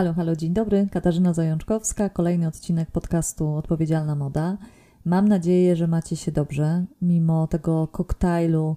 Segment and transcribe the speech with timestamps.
[0.00, 0.86] Halo, halo, dzień dobry.
[0.92, 4.56] Katarzyna Zajączkowska, kolejny odcinek podcastu Odpowiedzialna Moda.
[5.04, 8.76] Mam nadzieję, że macie się dobrze, mimo tego koktajlu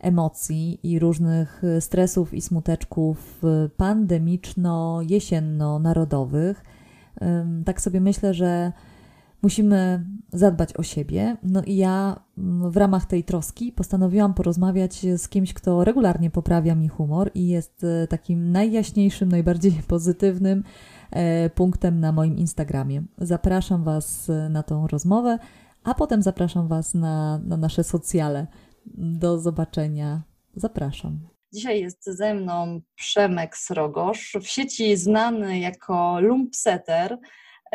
[0.00, 3.42] emocji i różnych stresów i smuteczków
[3.76, 6.64] pandemiczno-jesienno-narodowych.
[7.64, 8.72] Tak sobie myślę, że
[9.42, 11.36] musimy zadbać o siebie.
[11.42, 16.74] No i ja mm, w ramach tej troski postanowiłam porozmawiać z kimś, kto regularnie poprawia
[16.74, 20.64] mi humor i jest e, takim najjaśniejszym, najbardziej pozytywnym
[21.10, 23.02] e, punktem na moim Instagramie.
[23.18, 25.38] Zapraszam Was e, na tą rozmowę,
[25.84, 28.46] a potem zapraszam Was na, na nasze socjale.
[28.96, 30.22] Do zobaczenia.
[30.54, 31.18] Zapraszam.
[31.52, 37.18] Dzisiaj jest ze mną Przemek Srogosz, w sieci znany jako Lumpsetter.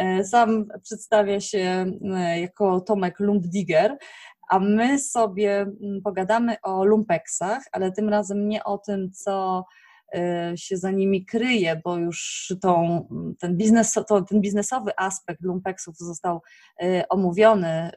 [0.01, 3.97] E, sam przedstawia się e, jako Tomek Lumpdigger,
[4.49, 9.65] a my sobie mm, pogadamy o lumpeksach, ale tym razem nie o tym, co
[10.13, 13.07] e, się za nimi kryje, bo już tą,
[13.39, 16.41] ten, biznes, to, ten biznesowy aspekt lumpeksów został
[17.09, 17.91] omówiony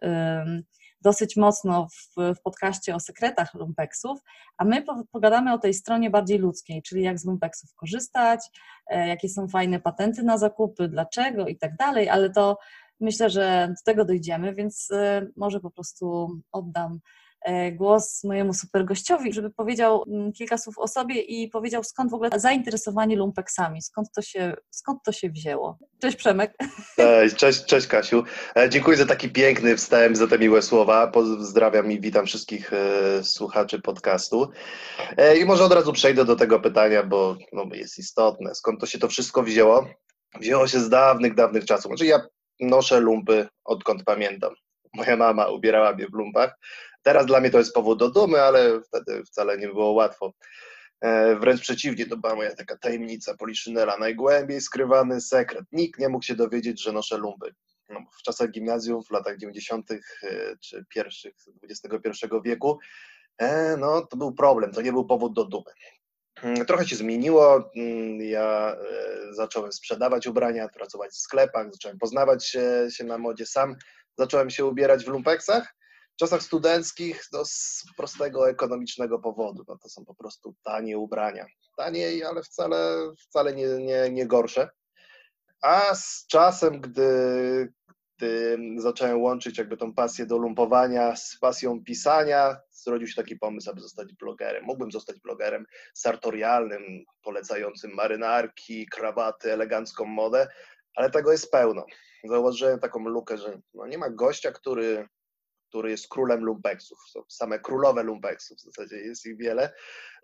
[1.05, 4.20] dosyć mocno w, w podcaście o sekretach lumpeksów,
[4.56, 8.41] a my pogadamy o tej stronie bardziej ludzkiej, czyli jak z lumpeksów korzystać,
[8.86, 12.58] e, jakie są fajne patenty na zakupy, dlaczego i tak dalej, ale to
[13.00, 17.00] myślę, że do tego dojdziemy, więc e, może po prostu oddam
[17.72, 22.14] głos mojemu super gościowi, żeby powiedział mm, kilka słów o sobie i powiedział skąd w
[22.14, 25.78] ogóle zainteresowanie lumpeksami, skąd to się, skąd to się wzięło.
[26.00, 26.56] Cześć Przemek.
[26.96, 28.24] Cześć, cześć, cześć Kasiu.
[28.56, 31.06] E, dziękuję za taki piękny wstęp, za te miłe słowa.
[31.06, 34.50] Pozdrawiam i witam wszystkich e, słuchaczy podcastu.
[35.40, 38.54] I może od razu przejdę do tego pytania, bo no, jest istotne.
[38.54, 39.86] Skąd to się to wszystko wzięło?
[40.40, 41.86] Wzięło się z dawnych, dawnych czasów.
[41.86, 42.20] Znaczy ja
[42.60, 44.54] noszę lumpy odkąd pamiętam.
[44.94, 46.58] Moja mama ubierała mnie w lumpach,
[47.05, 50.33] Teraz dla mnie to jest powód do dumy, ale wtedy wcale nie było łatwo.
[51.00, 55.64] E, wręcz przeciwnie, to była moja taka tajemnica Poliszynela, najgłębiej skrywany sekret.
[55.73, 57.55] Nikt nie mógł się dowiedzieć, że noszę lumpy.
[57.89, 59.90] No, w czasach gimnazjum, w latach 90.
[59.90, 59.98] E,
[60.61, 62.78] czy pierwszych XXI wieku,
[63.39, 65.70] e, no to był problem, to nie był powód do dumy.
[66.42, 67.70] Mm, trochę się zmieniło.
[67.77, 68.77] Mm, ja
[69.30, 73.77] zacząłem sprzedawać ubrania, pracować w sklepach, zacząłem poznawać się, się na modzie sam.
[74.18, 75.74] Zacząłem się ubierać w lumpeksach
[76.14, 79.64] w czasach studenckich no, z prostego ekonomicznego powodu.
[79.69, 81.47] No, to są po prostu tanie ubrania.
[81.77, 84.70] Taniej, ale wcale, wcale nie, nie, nie gorsze.
[85.63, 87.73] A z czasem, gdy,
[88.17, 93.70] gdy zacząłem łączyć jakby tą pasję do lumpowania z pasją pisania, zrodził się taki pomysł,
[93.70, 94.64] aby zostać blogerem.
[94.64, 100.48] Mógłbym zostać blogerem sartorialnym, polecającym marynarki, krawaty, elegancką modę,
[100.96, 101.86] ale tego jest pełno.
[102.25, 105.08] Zauważyłem taką lukę, że no nie ma gościa, który
[105.74, 106.98] który jest królem lumpeksów.
[107.08, 109.73] Są same królowe lumpeksów, w zasadzie jest ich wiele,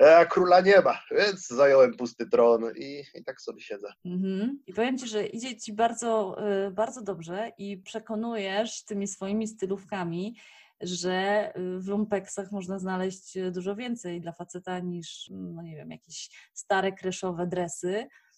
[0.02, 3.92] e, a króla nie ma, więc zająłem pusty tron i, i tak sobie siedzę.
[4.04, 4.62] Mhm.
[4.66, 10.36] I powiem Ci, że idzie Ci bardzo, e, bardzo dobrze i przekonujesz tymi swoimi stylówkami,
[10.80, 16.92] że w lumpeksach można znaleźć dużo więcej dla faceta niż, no nie wiem, jakieś stare,
[16.92, 18.29] kreszowe dresy, E,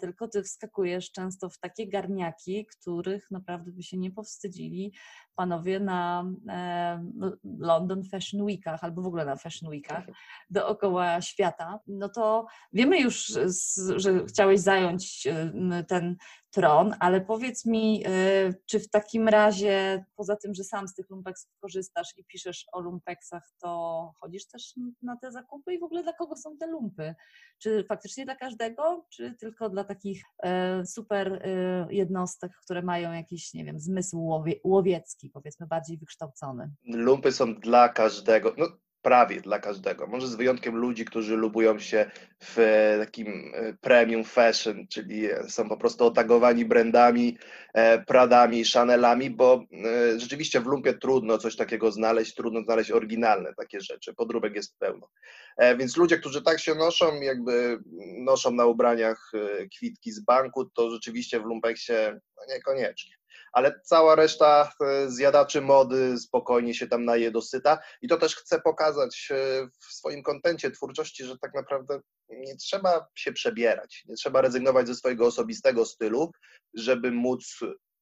[0.00, 4.92] tylko ty wskakujesz często w takie garniaki, których naprawdę by się nie powstydzili
[5.34, 7.04] panowie na e,
[7.58, 10.06] London Fashion Weekach albo w ogóle na Fashion Weekach
[10.50, 13.38] dookoła świata, no to wiemy już,
[13.96, 16.16] że chciałeś zająć e, ten
[16.54, 18.04] tron, ale powiedz mi,
[18.66, 22.80] czy w takim razie, poza tym, że sam z tych lumpeksów korzystasz i piszesz o
[22.80, 27.14] lumpeksach, to chodzisz też na te zakupy i w ogóle dla kogo są te lumpy?
[27.58, 30.22] Czy faktycznie dla każdego, czy tylko dla takich
[30.86, 31.48] super
[31.90, 36.70] jednostek, które mają jakiś, nie wiem, zmysł łowie, łowiecki, powiedzmy, bardziej wykształcony?
[36.84, 38.54] Lumpy są dla każdego.
[38.58, 38.66] No,
[39.04, 40.06] prawie dla każdego.
[40.06, 42.10] Może z wyjątkiem ludzi, którzy lubują się
[42.40, 47.38] w e, takim e, premium fashion, czyli są po prostu otagowani brandami,
[47.74, 49.64] e, Pradami, Chanelami, bo
[50.16, 54.14] rzeczywiście w lumpie trudno coś takiego znaleźć, trudno znaleźć oryginalne takie rzeczy.
[54.14, 55.08] Podróbek jest pełno.
[55.78, 57.78] Więc ludzie, którzy tak się noszą, jakby
[58.18, 59.32] noszą na ubraniach
[59.76, 63.14] kwitki z banku, to rzeczywiście w lumpeksie no niekoniecznie
[63.54, 68.60] ale cała reszta e, zjadaczy mody spokojnie się tam naje dosyta i to też chcę
[68.60, 74.40] pokazać e, w swoim kontencie twórczości, że tak naprawdę nie trzeba się przebierać, nie trzeba
[74.40, 76.30] rezygnować ze swojego osobistego stylu,
[76.74, 77.60] żeby móc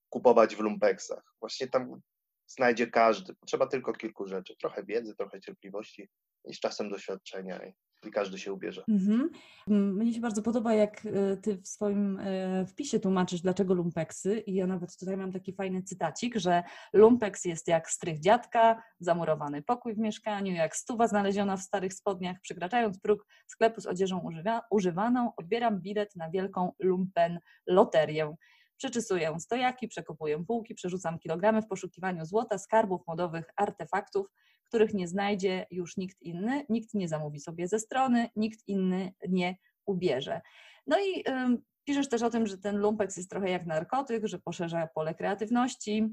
[0.08, 1.34] kupować w lumpeksach.
[1.40, 2.00] Właśnie tam
[2.46, 3.34] znajdzie każdy.
[3.34, 4.56] Potrzeba tylko kilku rzeczy.
[4.60, 6.08] Trochę wiedzy, trochę cierpliwości
[6.44, 7.60] i z czasem doświadczenia.
[8.06, 8.84] I każdy się ubierze.
[8.88, 9.30] Mhm.
[9.66, 14.54] Mnie się bardzo podoba, jak e, ty w swoim e, wpisie tłumaczysz, dlaczego lumpeksy i
[14.54, 16.62] ja nawet tutaj mam taki fajny cytacik, że
[16.92, 22.36] lumpeks jest jak strych dziadka, zamurowany pokój w mieszkaniu, jak stuwa znaleziona w starych spodniach,
[22.40, 28.34] przekraczając próg sklepu z odzieżą używa, używaną, odbieram bilet na wielką lumpen loterię.
[28.76, 34.26] Przeczesuję stojaki, przekopuję półki, przerzucam kilogramy w poszukiwaniu złota, skarbów, modowych artefaktów,
[34.72, 39.56] których nie znajdzie już nikt inny, nikt nie zamówi sobie ze strony, nikt inny nie
[39.86, 40.40] ubierze.
[40.86, 44.38] No i y, piszesz też o tym, że ten lumpeks jest trochę jak narkotyk, że
[44.38, 46.08] poszerza pole kreatywności,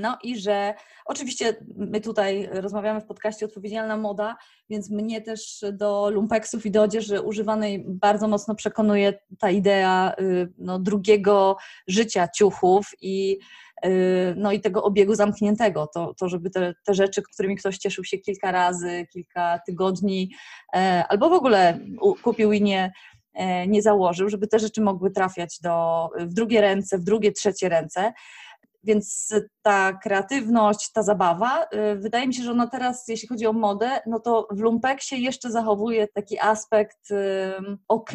[0.00, 4.36] no i że oczywiście my tutaj rozmawiamy w podcaście Odpowiedzialna Moda,
[4.70, 10.52] więc mnie też do lumpeksów i do odzieży używanej bardzo mocno przekonuje ta idea y,
[10.58, 11.56] no, drugiego
[11.86, 13.38] życia ciuchów i
[13.86, 18.04] Y, no i tego obiegu zamkniętego, to, to żeby te, te rzeczy, którymi ktoś cieszył
[18.04, 20.30] się kilka razy, kilka tygodni,
[20.74, 21.78] e, albo w ogóle
[22.22, 22.92] kupił i nie,
[23.34, 27.68] e, nie założył, żeby te rzeczy mogły trafiać do, w drugie ręce, w drugie, trzecie
[27.68, 28.12] ręce.
[28.84, 33.52] Więc ta kreatywność, ta zabawa, y, wydaje mi się, że ona teraz, jeśli chodzi o
[33.52, 37.08] modę, no to w lumpeksie jeszcze zachowuje taki aspekt
[37.88, 38.12] ok,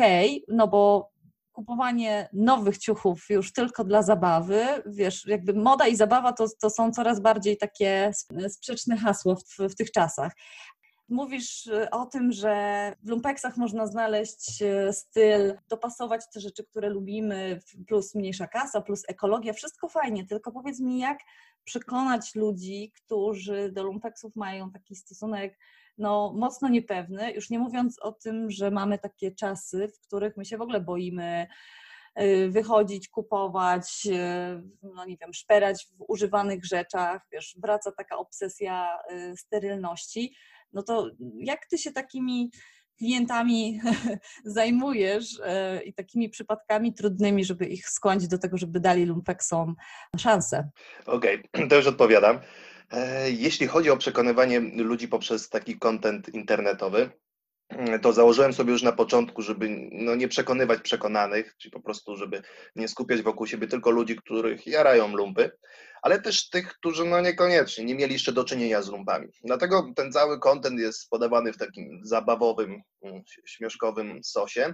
[0.47, 1.11] no bo
[1.57, 6.91] kupowanie nowych ciuchów już tylko dla zabawy, wiesz, jakby moda i zabawa to, to są
[6.91, 8.11] coraz bardziej takie
[8.49, 10.31] sprzeczne hasło w, w tych czasach.
[11.09, 16.89] Mówisz e, o tym, że w lumpeksach można znaleźć e, styl, dopasować te rzeczy, które
[16.89, 21.19] lubimy, plus mniejsza kasa, plus ekologia, wszystko fajnie, tylko powiedz mi, jak
[21.63, 25.57] przekonać ludzi, którzy do lumpeksów mają taki stosunek
[25.97, 30.45] no, mocno niepewny, już nie mówiąc o tym, że mamy takie czasy, w których my
[30.45, 31.47] się w ogóle boimy
[32.21, 38.99] y, wychodzić, kupować, y, no nie wiem, szperać w używanych rzeczach, wiesz, wraca taka obsesja
[39.11, 40.35] y, sterylności,
[40.73, 41.09] no to
[41.39, 42.51] jak ty się takimi
[42.97, 43.79] klientami
[44.45, 45.41] zajmujesz
[45.85, 49.75] i takimi przypadkami trudnymi, żeby ich skłonić do tego, żeby dali lumpeksom
[50.17, 50.69] szansę?
[51.05, 52.39] Okej, okay, to już odpowiadam.
[52.91, 57.09] E, jeśli chodzi o przekonywanie ludzi poprzez taki content internetowy,
[58.01, 62.41] to założyłem sobie już na początku, żeby no, nie przekonywać przekonanych, czyli po prostu, żeby
[62.75, 65.51] nie skupiać wokół siebie tylko ludzi, których jarają lumpy,
[66.01, 69.27] ale też tych, którzy no niekoniecznie nie mieli jeszcze do czynienia z lumpami.
[69.43, 74.73] Dlatego ten cały content jest podawany w takim zabawowym, mm, śmieszkowym sosie,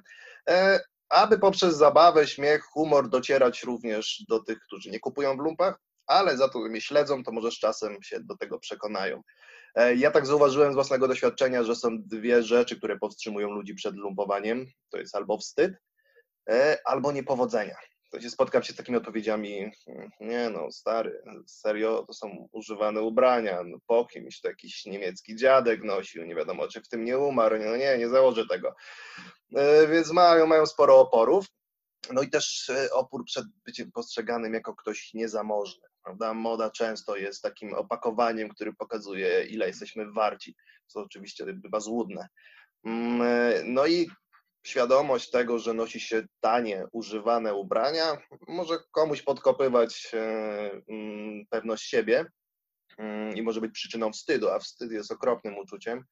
[0.49, 0.79] e,
[1.09, 6.37] aby poprzez zabawę, śmiech, humor docierać również do tych, którzy nie kupują w lumpach, ale
[6.37, 9.21] za to mnie śledzą, to może z czasem się do tego przekonają.
[9.75, 13.95] E, ja tak zauważyłem z własnego doświadczenia, że są dwie rzeczy, które powstrzymują ludzi przed
[13.95, 14.65] lumpowaniem.
[14.89, 15.73] To jest albo wstyd,
[16.49, 17.75] e, albo niepowodzenia.
[18.11, 23.01] To się spotkam się z takimi odpowiedziami, hmm, nie no, stary, serio, to są używane
[23.01, 27.17] ubrania, no, po kimś to jakiś niemiecki dziadek nosił, nie wiadomo, czy w tym nie
[27.17, 28.75] umarł, no nie, nie założę tego.
[29.55, 31.45] E, więc mają, mają sporo oporów.
[32.11, 36.33] No i też opór przed byciem postrzeganym jako ktoś niezamożny prawda?
[36.33, 40.55] Moda często jest takim opakowaniem, który pokazuje, ile jesteśmy warci,
[40.87, 42.27] co oczywiście bywa złudne.
[42.85, 44.09] Mm, no i
[44.65, 48.17] świadomość tego, że nosi się tanie, używane ubrania,
[48.47, 52.25] może komuś podkopywać e, mm, pewność siebie
[52.97, 56.05] mm, i może być przyczyną wstydu, a wstyd jest okropnym uczuciem,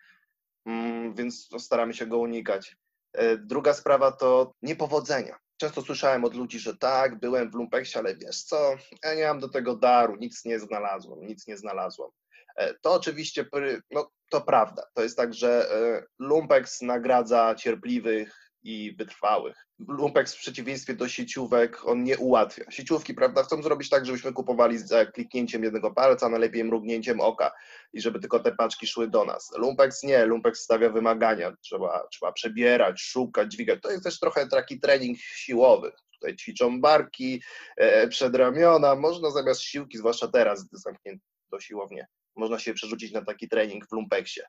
[1.16, 2.76] więc staramy się go unikać.
[3.14, 5.38] E, druga sprawa to niepowodzenia.
[5.62, 9.40] Często słyszałem od ludzi, że tak, byłem w lumpeksie, ale wiesz co, ja nie mam
[9.40, 12.10] do tego daru, nic nie znalazłem, nic nie znalazłem.
[12.56, 13.46] E, to oczywiście,
[13.92, 14.84] no to prawda.
[14.94, 19.68] To jest tak, że e, lumpeks nagradza cierpliwych, i wytrwałych.
[19.88, 22.72] Lumpex w przeciwieństwie do sieciówek, on nie ułatwia.
[22.72, 27.52] Sieciówki, prawda, chcą zrobić tak, żebyśmy kupowali za kliknięciem jednego palca, najlepiej mrugnięciem oka
[27.94, 29.52] i żeby tylko te paczki szły do nas.
[29.58, 33.80] Lumpex nie, Lumpex stawia wymagania, trzeba, trzeba przebierać, szukać, dźwigać.
[33.82, 35.92] To jest też trochę taki trening siłowy.
[36.14, 37.42] Tutaj ćwiczą barki,
[37.78, 43.50] e, przedramiona, można zamiast siłki, zwłaszcza teraz, gdy zamknięto siłownię, można się przerzucić na taki
[43.50, 44.42] trening w lumpeksie.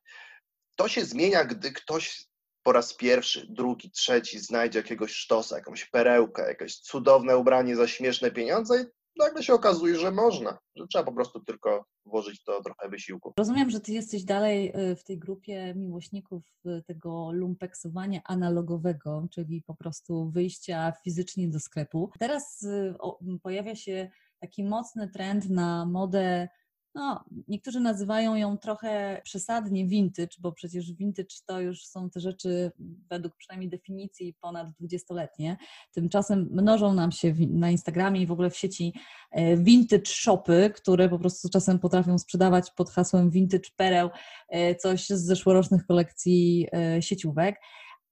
[0.77, 2.32] To się zmienia, gdy ktoś
[2.63, 8.31] po raz pierwszy, drugi, trzeci znajdzie jakiegoś sztosa, jakąś perełkę, jakieś cudowne ubranie za śmieszne
[8.31, 8.87] pieniądze i
[9.19, 13.33] nagle się okazuje, że można, że trzeba po prostu tylko włożyć to trochę wysiłku.
[13.39, 19.63] Rozumiem, że ty jesteś dalej y, w tej grupie miłośników y, tego lumpeksowania analogowego, czyli
[19.63, 22.11] po prostu wyjścia fizycznie do sklepu.
[22.19, 22.95] Teraz y,
[23.43, 26.49] pojawia się taki mocny trend na modę
[26.95, 32.73] no, niektórzy nazywają ją trochę przesadnie vintage, bo przecież vintage to już są te rzeczy
[33.11, 35.57] według przynajmniej definicji ponad dwudziestoletnie.
[35.93, 38.95] Tymczasem mnożą nam się na Instagramie i w ogóle w sieci
[39.31, 44.11] e, vintage shopy, które po prostu czasem potrafią sprzedawać pod hasłem vintage pereł
[44.49, 47.57] e, coś z zeszłorocznych kolekcji e, sieciówek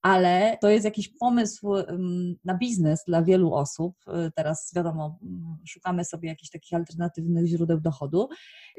[0.02, 1.73] ale to jest jakiś pomysł
[2.45, 3.97] na biznes dla wielu osób.
[4.09, 5.19] Y, teraz wiadomo,
[5.66, 8.28] szukamy sobie jakichś takich alternatywnych źródeł dochodu,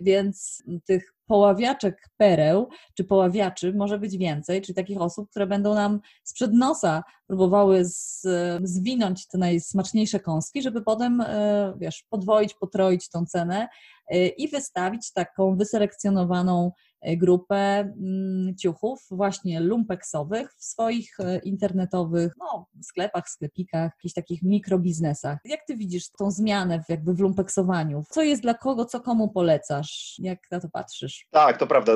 [0.01, 5.99] więc tych poławiaczek pereł czy poławiaczy może być więcej, czyli takich osób, które będą nam
[6.23, 8.21] sprzed nosa próbowały z,
[8.63, 13.67] zwinąć te najsmaczniejsze kąski, żeby potem, y, wiesz, podwoić, potroić tą cenę
[14.13, 16.71] y, i wystawić taką wyselekcjonowaną
[17.03, 25.39] grupę mm, ciuchów właśnie lumpeksowych w swoich e, internetowych no, sklepach, sklepikach, jakichś takich mikrobiznesach.
[25.45, 28.03] Jak ty widzisz tą zmianę w, jakby w lumpeksowaniu?
[28.09, 30.15] Co jest dla kogo, co komu polecasz?
[30.19, 31.27] Jak na to patrzysz?
[31.31, 31.93] Tak, to prawda.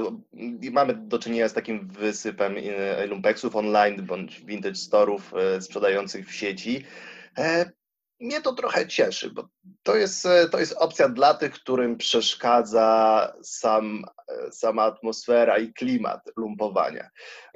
[0.72, 6.84] Mamy do czynienia z takim wysypem e, lumpeksów online bądź vintage storów sprzedających w sieci.
[8.20, 9.48] Mnie to trochę cieszy, bo
[9.84, 15.74] to jest, e, to jest opcja dla tych, którym przeszkadza sam, e, sama atmosfera i
[15.74, 17.10] klimat lumpowania.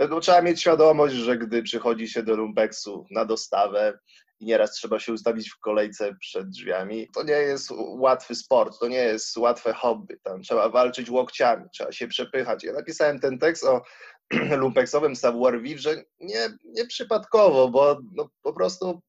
[0.10, 4.00] No, trzeba mieć świadomość, że gdy przychodzi się do lumpeksu na dostawę
[4.39, 8.88] i nieraz trzeba się ustawić w kolejce przed drzwiami, to nie jest łatwy sport, to
[8.88, 10.20] nie jest łatwe hobby.
[10.24, 12.63] Tam trzeba walczyć łokciami, trzeba się przepychać.
[12.63, 13.84] Ja napisałem ten tekst o
[14.62, 19.01] lumpeksowym savoir-vivre, nie, nie przypadkowo, bo no, po prostu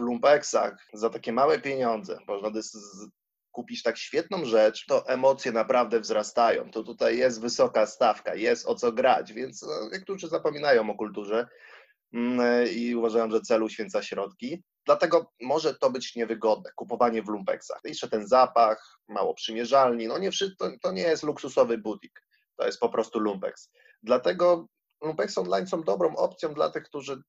[0.00, 2.50] w lumpeksach za takie małe pieniądze można
[3.52, 6.70] kupić tak świetną rzecz, to emocje naprawdę wzrastają.
[6.70, 11.48] To tutaj jest wysoka stawka, jest o co grać, więc no, niektórzy zapominają o kulturze
[12.12, 14.62] mm, i uważają, że celu święca środki.
[14.86, 17.80] Dlatego może to być niewygodne, kupowanie w lumpeksach.
[17.84, 22.22] Jeszcze ten zapach, mało przymierzalni, no nie, to, to nie jest luksusowy butik,
[22.56, 23.70] to jest po prostu lumpex.
[24.02, 24.66] Dlatego
[25.02, 27.22] lumpex online są dobrą opcją dla tych, którzy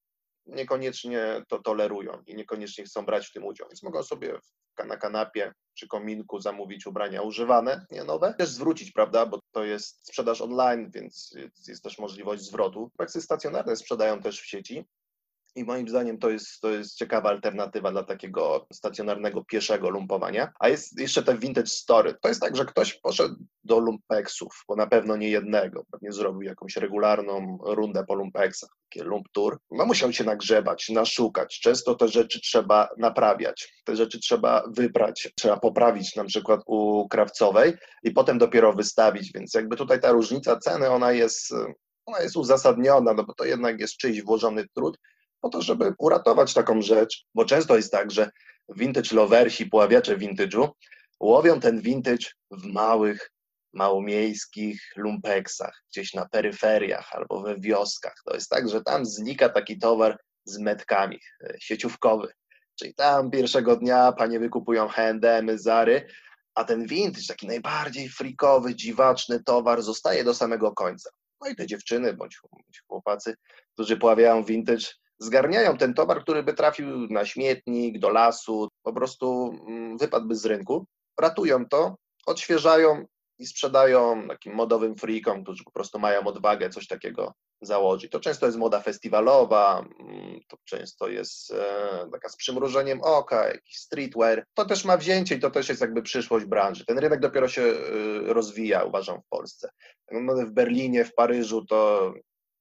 [0.46, 3.68] niekoniecznie to tolerują i niekoniecznie chcą brać w tym udział.
[3.70, 4.40] Więc mogą sobie
[4.88, 8.34] na kanapie czy kominku zamówić ubrania używane, nie nowe.
[8.38, 11.36] Też zwrócić, prawda, bo to jest sprzedaż online, więc
[11.68, 12.92] jest też możliwość zwrotu.
[13.00, 14.86] Weksy stacjonarne sprzedają też w sieci,
[15.56, 20.52] i moim zdaniem to jest, to jest ciekawa alternatywa dla takiego stacjonarnego pieszego lumpowania.
[20.60, 22.16] A jest jeszcze te vintage story.
[22.22, 26.42] To jest tak, że ktoś poszedł do lumpeksów, bo na pewno nie jednego, pewnie zrobił
[26.42, 29.58] jakąś regularną rundę po lumpeksach, takie lump tour.
[29.72, 31.60] No musiał się nagrzebać, naszukać.
[31.60, 37.74] Często te rzeczy trzeba naprawiać, te rzeczy trzeba wybrać, trzeba poprawić na przykład u krawcowej
[38.04, 41.54] i potem dopiero wystawić, więc jakby tutaj ta różnica ceny, ona jest
[42.06, 44.98] ona jest uzasadniona, no bo to jednak jest czyjś włożony trud,
[45.42, 48.30] po to, żeby uratować taką rzecz, bo często jest tak, że
[48.76, 50.70] vintage loversi, poławiacze vintage'u
[51.20, 53.32] łowią ten vintage w małych,
[53.74, 58.16] małomiejskich lumpeksach, gdzieś na peryferiach albo we wioskach.
[58.26, 62.34] To jest tak, że tam znika taki towar z metkami, e, sieciówkowy.
[62.80, 66.08] Czyli tam pierwszego dnia panie wykupują H&M, Zary,
[66.56, 71.10] a ten vintage, taki najbardziej frikowy, dziwaczny towar zostaje do samego końca.
[71.42, 73.36] No i te dziewczyny bądź, bądź chłopacy,
[73.74, 74.86] którzy pławiają vintage,
[75.22, 80.46] zgarniają ten towar, który by trafił na śmietnik, do lasu, po prostu mm, wypadłby z
[80.46, 80.86] rynku,
[81.20, 83.06] ratują to, odświeżają
[83.40, 88.12] i sprzedają takim modowym freakom, którzy po prostu mają odwagę coś takiego założyć.
[88.12, 93.78] To często jest moda festiwalowa, mm, to często jest e, taka z przymrużeniem oka, jakiś
[93.78, 94.46] streetwear.
[94.54, 96.86] To też ma wzięcie i to też jest jakby przyszłość branży.
[96.86, 97.76] Ten rynek dopiero się e,
[98.34, 99.70] rozwija, uważam, w Polsce.
[100.46, 102.14] W Berlinie, w Paryżu to,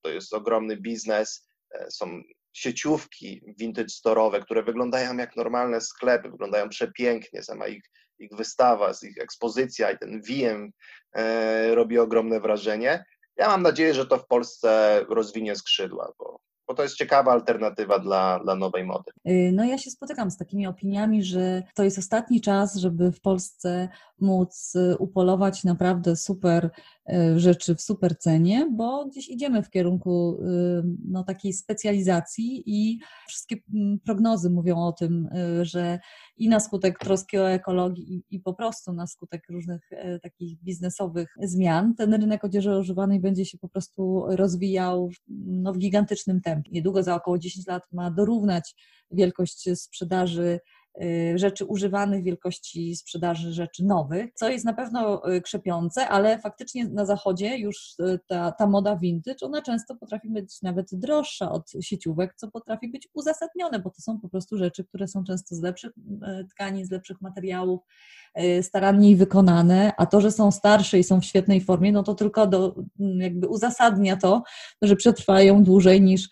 [0.03, 6.69] to jest ogromny biznes, e, są sieciówki vintage storowe, które wyglądają jak normalne sklepy, wyglądają
[6.69, 7.85] przepięknie, sama ich,
[8.19, 10.71] ich wystawa, ich ekspozycja i ten VM
[11.13, 13.05] e, robi ogromne wrażenie.
[13.37, 16.41] Ja mam nadzieję, że to w Polsce rozwinie skrzydła, bo
[16.71, 19.11] bo to jest ciekawa alternatywa dla, dla nowej mody.
[19.29, 23.21] Y, no ja się spotykam z takimi opiniami, że to jest ostatni czas, żeby w
[23.21, 23.89] Polsce
[24.21, 26.71] móc y, upolować naprawdę super
[27.37, 30.39] rzeczy w super cenie, bo gdzieś idziemy w kierunku
[31.05, 32.99] no, takiej specjalizacji i
[33.29, 35.29] wszystkie mm, prognozy mówią o tym,
[35.63, 35.99] że
[36.37, 39.91] i na skutek troski o ekologię i, i po prostu na skutek różnych
[40.23, 45.11] takich biznesowych zmian ten rynek odzieży używanej będzie się po prostu rozwijał
[45.47, 46.71] no, w gigantycznym tempie.
[46.73, 48.75] Niedługo za około 10 lat ma dorównać
[49.11, 50.61] wielkość sprzedaży y,
[51.35, 57.05] rzeczy używanych, wielkości sprzedaży rzeczy nowych, co jest na pewno y, krzepiące, ale faktycznie na
[57.05, 62.35] zachodzie już y, ta, ta moda vintage, ona często potrafi być nawet droższa od sieciówek,
[62.35, 65.93] co potrafi być uzasadnione, bo to są po prostu rzeczy, które są często z lepszych
[66.51, 67.81] tkanin, z lepszych materiałów,
[68.63, 72.47] staranniej wykonane, a to, że są starsze i są w świetnej formie, no to tylko
[72.47, 74.43] do, jakby uzasadnia to,
[74.83, 76.29] że przetrwają dłużej niż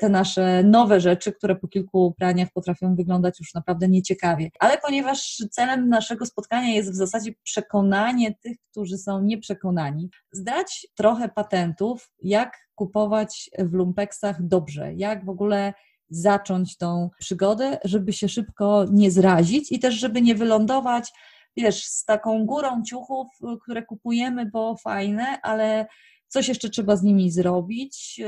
[0.00, 4.50] te nasze nowe rzeczy, które po kilku praniach potrafią wyglądać już naprawdę nieciekawie.
[4.58, 11.28] Ale ponieważ celem naszego spotkania jest w zasadzie przekonanie tych, którzy są nieprzekonani, zdać trochę
[11.28, 15.72] patentów, jak kupować w lumpeksach dobrze, jak w ogóle
[16.16, 21.12] zacząć tą przygodę, żeby się szybko nie zrazić i też, żeby nie wylądować,
[21.56, 23.28] wiesz, z taką górą ciuchów,
[23.62, 25.86] które kupujemy, bo fajne, ale
[26.28, 28.20] coś jeszcze trzeba z nimi zrobić,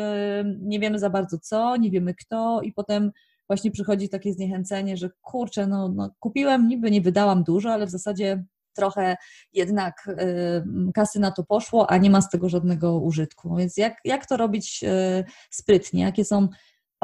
[0.61, 3.13] nie wiemy za bardzo co, nie wiemy kto i potem
[3.47, 7.91] właśnie przychodzi takie zniechęcenie, że kurczę, no, no kupiłem, niby nie wydałam dużo, ale w
[7.91, 9.17] zasadzie trochę
[9.53, 13.57] jednak y, kasy na to poszło, a nie ma z tego żadnego użytku.
[13.57, 16.03] Więc jak, jak to robić y, sprytnie?
[16.03, 16.49] Jakie są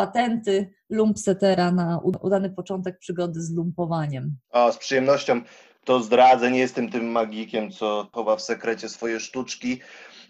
[0.01, 4.37] patenty lumpsetera na udany początek przygody z lumpowaniem?
[4.51, 5.41] O, z przyjemnością
[5.85, 9.81] to zdradzę, nie jestem tym magikiem, co chowa w sekrecie swoje sztuczki,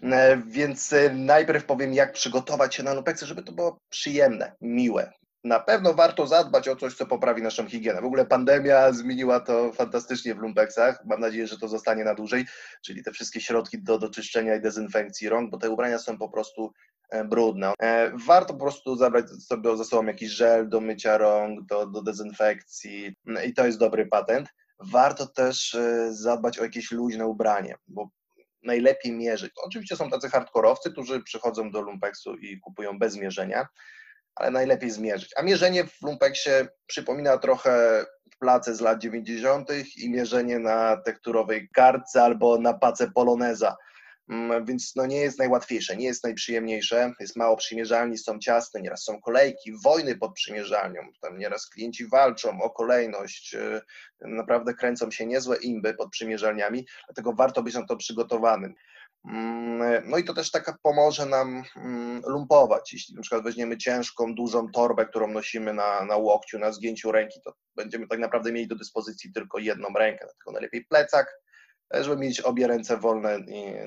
[0.03, 5.11] e, więc e, najpierw powiem, jak przygotować się na lumpeksy, żeby to było przyjemne, miłe,
[5.43, 8.01] na pewno warto zadbać o coś, co poprawi naszą higienę.
[8.01, 11.05] W ogóle pandemia zmieniła to fantastycznie w lumpeksach.
[11.05, 12.45] Mam nadzieję, że to zostanie na dłużej,
[12.85, 16.29] czyli te wszystkie środki do, do czyszczenia i dezynfekcji rąk, bo te ubrania są po
[16.29, 16.73] prostu
[17.25, 17.73] brudne.
[17.79, 22.01] E, warto po prostu zabrać sobie ze sobą jakiś żel do mycia rąk, do, do
[22.01, 24.49] dezynfekcji no i to jest dobry patent.
[24.79, 28.09] Warto też e, zadbać o jakieś luźne ubranie, bo
[28.63, 29.51] najlepiej mierzyć.
[29.63, 33.67] Oczywiście są tacy hardkorowcy, którzy przychodzą do lumpeksu i kupują bez mierzenia,
[34.35, 35.31] ale najlepiej zmierzyć.
[35.35, 36.49] A mierzenie w lumpeksie
[36.87, 38.05] przypomina trochę
[38.39, 39.69] place z lat 90.
[39.97, 43.75] i mierzenie na tekturowej kartce albo na pace poloneza.
[44.29, 49.03] Mm, więc no nie jest najłatwiejsze, nie jest najprzyjemniejsze, jest mało przymierzalni, są ciasne, nieraz
[49.03, 53.81] są kolejki, wojny pod przymierzalnią, tam nieraz klienci walczą o kolejność, y,
[54.21, 58.75] naprawdę kręcą się niezłe imby pod przymierzalniami, dlatego warto być na to przygotowanym.
[59.25, 62.93] Mm, no i to też taka pomoże nam mm, lumpować.
[62.93, 67.39] Jeśli na przykład weźmiemy ciężką, dużą torbę, którą nosimy na, na łokciu, na zgięciu ręki,
[67.43, 71.40] to będziemy tak naprawdę mieli do dyspozycji tylko jedną rękę, dlatego najlepiej plecak,
[71.93, 73.39] żeby mieć obie ręce wolne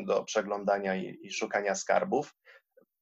[0.06, 2.34] do przeglądania i, i szukania skarbów.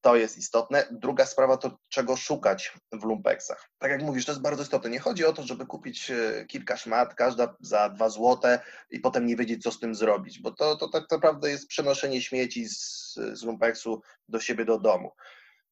[0.01, 0.87] To jest istotne.
[0.91, 3.69] Druga sprawa to czego szukać w lumpeksach.
[3.79, 4.91] Tak jak mówisz, to jest bardzo istotne.
[4.91, 9.27] Nie chodzi o to, żeby kupić e, kilka szmat, każda za dwa złote i potem
[9.27, 13.15] nie wiedzieć, co z tym zrobić, bo to, to tak naprawdę jest przenoszenie śmieci z,
[13.33, 15.11] z lumpeksu do siebie do domu.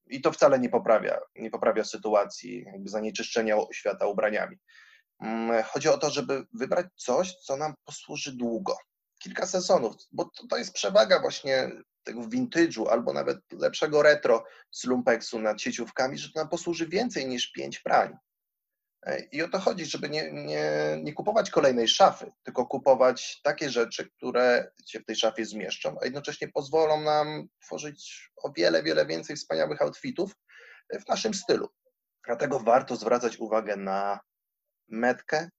[0.07, 4.57] I to wcale nie poprawia, nie poprawia sytuacji zanieczyszczenia świata ubraniami.
[5.21, 8.77] Mm, chodzi o to, żeby wybrać coś, co nam posłuży długo,
[9.23, 11.71] kilka sezonów, bo to, to jest przewaga właśnie
[12.03, 17.27] tego vintage'u albo nawet lepszego retro z lumpeksu nad sieciówkami, że to nam posłuży więcej
[17.27, 18.17] niż pięć prań.
[19.03, 23.71] E, I o to chodzi, żeby nie, nie, nie kupować kolejnej szafy, tylko kupować takie
[23.71, 29.07] rzeczy, które się w tej szafie zmieszczą, a jednocześnie pozwolą nam tworzyć o wiele, wiele
[29.07, 30.33] więcej wspaniałych outfitów
[31.05, 31.69] w naszym stylu.
[32.27, 34.21] Dlatego warto zwracać uwagę na
[34.89, 35.51] metkę,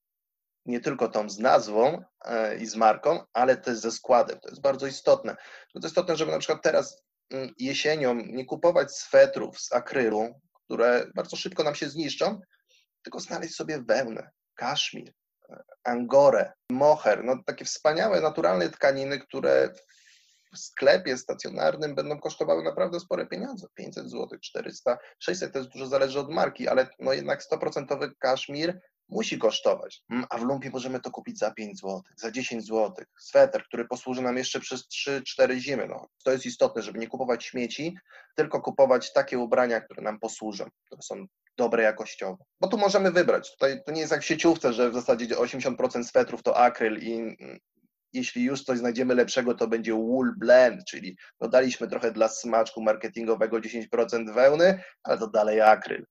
[0.65, 4.39] nie tylko tą z nazwą e, i z marką, ale też ze składem.
[4.39, 5.35] To jest bardzo istotne.
[5.35, 11.07] To jest istotne, żeby na przykład teraz mm, jesienią nie kupować swetrów z akrylu, które
[11.15, 12.41] bardzo szybko nam się zniszczą,
[13.03, 15.13] tylko znaleźć sobie wełnę, kaszmir,
[15.49, 19.73] e, angorę, moher, no takie wspaniałe, naturalne tkaniny, które
[20.53, 23.67] w sklepie stacjonarnym będą kosztowały naprawdę spore pieniądze.
[23.75, 28.81] 500 zł, 400, 600 to jest dużo zależy od marki, ale no jednak 100% kaszmir
[29.09, 30.01] musi kosztować.
[30.09, 33.05] Mm, a w lumpie możemy to kupić za 5 zł, za 10 zł.
[33.19, 35.87] Sweter, który posłuży nam jeszcze przez 3-4 zimy.
[35.87, 37.97] No, to jest istotne, żeby nie kupować śmieci,
[38.35, 41.25] tylko kupować takie ubrania, które nam posłużą, które są
[41.57, 42.45] dobre jakościowo.
[42.61, 43.51] Bo tu możemy wybrać.
[43.51, 47.13] Tutaj to nie jest jak w sieciówce, że w zasadzie 80% swetrów to akryl i
[47.13, 47.59] mm,
[48.13, 53.57] jeśli już coś znajdziemy lepszego, to będzie wool blend, czyli dodaliśmy trochę dla smaczku marketingowego
[53.57, 56.05] 10% wełny, ale to dalej akryl.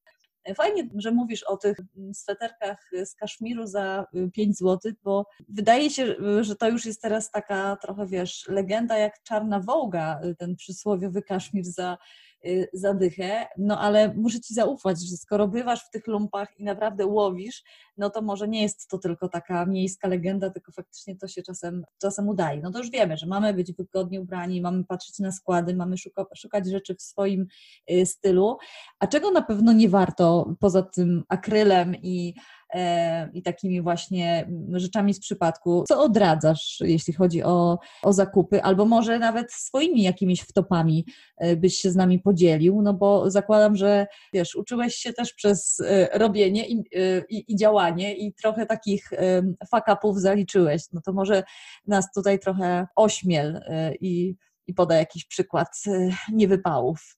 [0.55, 1.77] Fajnie, że mówisz o tych
[2.13, 7.77] sweterkach z kaszmiru za 5 zł, bo wydaje się, że to już jest teraz taka
[7.77, 11.99] trochę, wiesz, legenda jak czarna wołga, ten przysłowiowy kaszmir za
[12.47, 17.07] Y, zadychę, no ale muszę Ci zaufać, że skoro bywasz w tych lumpach i naprawdę
[17.07, 17.63] łowisz,
[18.01, 21.85] no to może nie jest to tylko taka miejska legenda, tylko faktycznie to się czasem,
[21.99, 22.61] czasem udaje.
[22.61, 26.27] No to już wiemy, że mamy być wygodnie ubrani, mamy patrzeć na składy, mamy szuka,
[26.37, 27.47] szukać rzeczy w swoim
[27.91, 28.57] y, stylu,
[28.99, 32.35] a czego na pewno nie warto poza tym akrylem i
[33.33, 35.85] i takimi właśnie rzeczami z przypadku.
[35.89, 41.07] Co odradzasz, jeśli chodzi o, o zakupy, albo może nawet swoimi jakimiś wtopami
[41.57, 45.83] byś się z nami podzielił, no bo zakładam, że wiesz, uczyłeś się też przez
[46.13, 46.85] robienie i,
[47.29, 49.11] i, i działanie i trochę takich
[49.71, 51.43] fuck-upów zaliczyłeś, no to może
[51.87, 53.61] nas tutaj trochę ośmiel
[54.01, 54.35] i
[54.71, 57.17] i poda jakiś przykład y, niewypałów.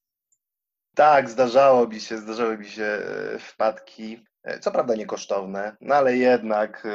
[0.94, 6.16] Tak, zdarzało mi się, zdarzały mi się e, wpadki, e, co prawda niekosztowne, no ale
[6.16, 6.90] jednak, e,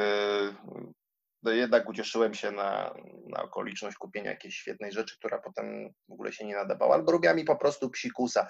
[1.42, 2.94] no jednak ucieszyłem się na,
[3.26, 7.34] na okoliczność kupienia jakiejś świetnej rzeczy, która potem w ogóle się nie nadawała, albo robiła
[7.34, 8.48] mi po prostu psikusa.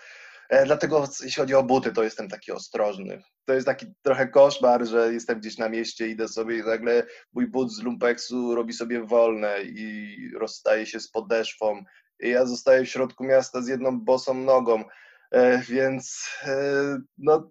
[0.65, 3.23] Dlatego jeśli chodzi o buty, to jestem taki ostrożny.
[3.45, 7.47] To jest taki trochę koszmar, że jestem gdzieś na mieście, idę sobie i nagle mój
[7.47, 11.85] but z lumpeksu robi sobie wolne i rozstaje się z podeszwą.
[12.21, 14.85] I ja zostaję w środku miasta z jedną bosą nogą,
[15.31, 17.51] e, więc e, no,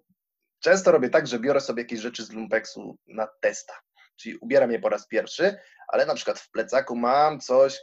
[0.60, 3.74] często robię tak, że biorę sobie jakieś rzeczy z lumpeksu na testa,
[4.18, 7.80] czyli ubieram je po raz pierwszy, ale na przykład w plecaku mam coś,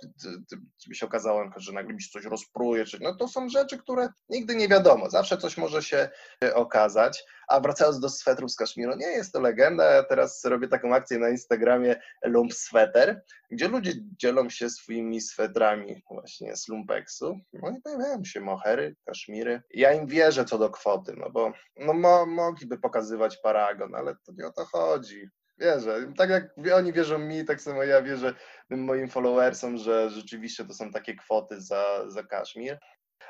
[0.89, 4.09] by się okazało, że nagle mi się coś rozpruje, czy, no to są rzeczy, które
[4.29, 6.09] nigdy nie wiadomo, zawsze coś może się
[6.55, 10.95] okazać, a wracając do swetrów z kaszmiru, nie jest to legenda, ja teraz robię taką
[10.95, 17.71] akcję na Instagramie Lump Sweater, gdzie ludzie dzielą się swoimi swetrami właśnie z lumpeksu, no
[17.71, 22.27] i pojawiają się mohery, kaszmiry, ja im wierzę co do kwoty, no bo no mo
[22.27, 26.13] mogliby pokazywać paragon, ale to nie o to chodzi, wierzę.
[26.17, 28.35] Tak jak oni wierzą mi, tak samo ja wierzę
[28.71, 32.79] moim followersom, że rzeczywiście to są takie kwoty za, za Kaszmir.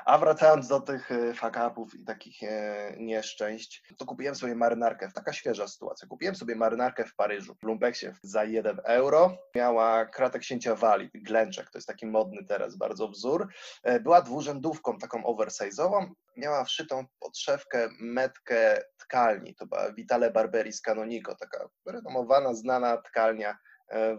[0.05, 5.33] A wracając do tych e, fakapów i takich e, nieszczęść, to kupiłem sobie marynarkę, taka
[5.33, 6.09] świeża sytuacja.
[6.09, 9.37] Kupiłem sobie marynarkę w Paryżu, w Lumpeksie za 1 euro.
[9.55, 13.49] Miała kratę księcia Wali, glęczek, to jest taki modny teraz bardzo wzór.
[13.83, 16.11] E, była dwurzędówką, taką oversize'ową.
[16.37, 19.55] Miała wszytą podszewkę, metkę tkalni.
[19.55, 23.59] To była Vitale Barberi z Canonico, taka renomowana, znana tkalnia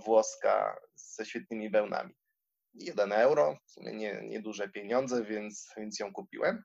[0.05, 2.13] włoska ze świetnymi wełnami.
[2.75, 6.63] 1 euro, w sumie nie, nieduże pieniądze, więc, więc ją kupiłem.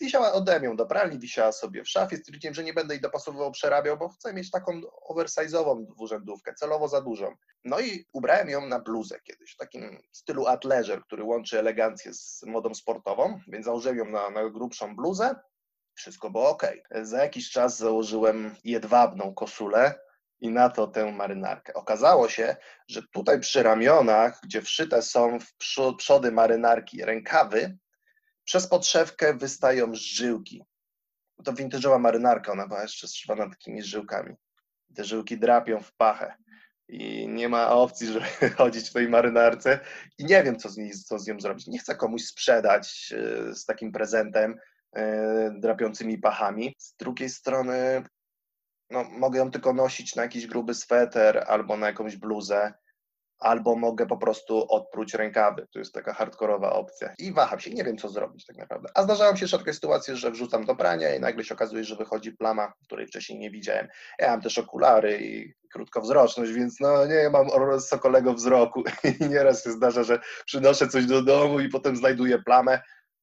[0.00, 2.16] Wisiała ode mnie do pralni, wisiała sobie w szafie.
[2.16, 7.00] Stwierdziłem, że nie będę jej dopasowywał, przerabiał, bo chcę mieć taką oversize'ową dwurzędówkę, celowo za
[7.00, 7.34] dużą.
[7.64, 12.42] No i ubrałem ją na bluzę kiedyś, w takim stylu atleżer, który łączy elegancję z
[12.46, 15.34] modą sportową, więc założyłem ją na, na grubszą bluzę.
[15.94, 16.62] Wszystko było ok.
[17.02, 20.00] Za jakiś czas założyłem jedwabną koszulę,
[20.40, 21.74] i na to tę marynarkę.
[21.74, 22.56] Okazało się,
[22.88, 25.56] że tutaj przy ramionach, gdzie wszyte są w
[25.96, 27.78] przody marynarki rękawy,
[28.44, 30.64] przez podszewkę wystają żyłki.
[31.44, 34.34] To vintage'owa marynarka, ona była jeszcze strzywana takimi żyłkami.
[34.94, 36.34] Te żyłki drapią w pachę
[36.88, 38.26] i nie ma opcji, żeby
[38.58, 39.80] chodzić w tej marynarce
[40.18, 41.66] i nie wiem, co z, niej, co z nią zrobić.
[41.66, 44.58] Nie chcę komuś sprzedać e, z takim prezentem
[44.92, 46.74] e, drapiącymi pachami.
[46.78, 48.04] Z drugiej strony
[48.90, 52.72] no, mogę ją tylko nosić na jakiś gruby sweter albo na jakąś bluzę,
[53.40, 55.66] albo mogę po prostu odpróć rękawy.
[55.72, 57.14] To jest taka hardkorowa opcja.
[57.18, 58.88] I waham się, nie wiem co zrobić tak naprawdę.
[58.94, 62.32] A zdarzają się rzadkie sytuacje, że wrzucam do prania i nagle się okazuje, że wychodzi
[62.32, 63.88] plama, której wcześniej nie widziałem.
[64.18, 68.82] Ja mam też okulary i krótkowzroczność, więc no nie mam sokolego wzroku
[69.20, 72.80] i nieraz się zdarza, że przynoszę coś do domu i potem znajduję plamę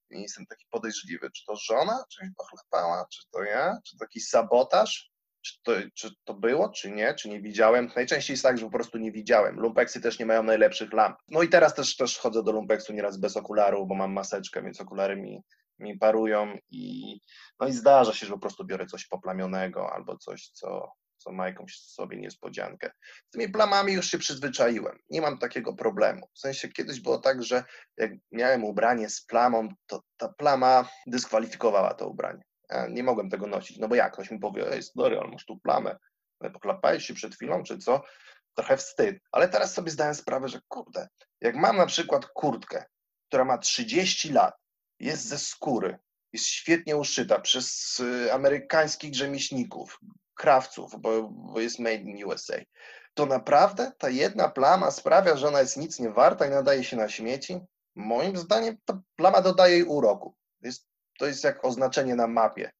[0.10, 4.27] i jestem taki podejrzliwy, czy to żona coś pochlapała, czy to ja, czy to jakiś
[4.27, 5.12] sabotaż,
[5.47, 7.89] czy to, czy to było, czy nie, czy nie widziałem.
[7.95, 9.60] Najczęściej jest tak, że po prostu nie widziałem.
[9.60, 11.17] Lumpeksy też nie mają najlepszych lamp.
[11.27, 14.81] No i teraz też, też chodzę do lumpeksu nieraz bez okularu, bo mam maseczkę, więc
[14.81, 15.43] okulary mi,
[15.79, 17.17] mi parują i
[17.60, 21.47] no i zdarza się, że po prostu biorę coś poplamionego albo coś, co, co ma
[21.47, 22.91] jakąś sobie niespodziankę.
[23.27, 24.99] Z tymi plamami już się przyzwyczaiłem.
[25.10, 26.27] Nie mam takiego problemu.
[26.33, 27.63] W sensie kiedyś było tak, że
[27.97, 32.43] jak miałem ubranie z plamą, to ta plama dyskwalifikowała to ubranie
[32.89, 34.13] nie mogłem tego nosić, no bo jak?
[34.13, 35.97] Ktoś mi powie, ej stary, ale masz tu plamę,
[36.53, 38.03] poklapałeś się przed chwilą, czy co?
[38.56, 39.17] Trochę wstyd.
[39.32, 41.08] Ale teraz sobie zdałem sprawę, że kurde,
[41.41, 42.86] jak mam na przykład kurtkę,
[43.27, 44.56] która ma 30 lat,
[44.99, 45.99] jest ze skóry,
[46.34, 49.99] jest świetnie uszyta przez y, amerykańskich rzemieślników,
[50.36, 52.58] krawców, bo, bo jest made in USA,
[53.13, 56.97] to naprawdę ta jedna plama sprawia, że ona jest nic nie warta i nadaje się
[56.97, 57.60] na śmieci?
[57.95, 60.36] Moim zdaniem ta plama dodaje jej uroku.
[60.62, 60.87] Jest
[61.17, 62.71] to jest jak oznaczenie na mapie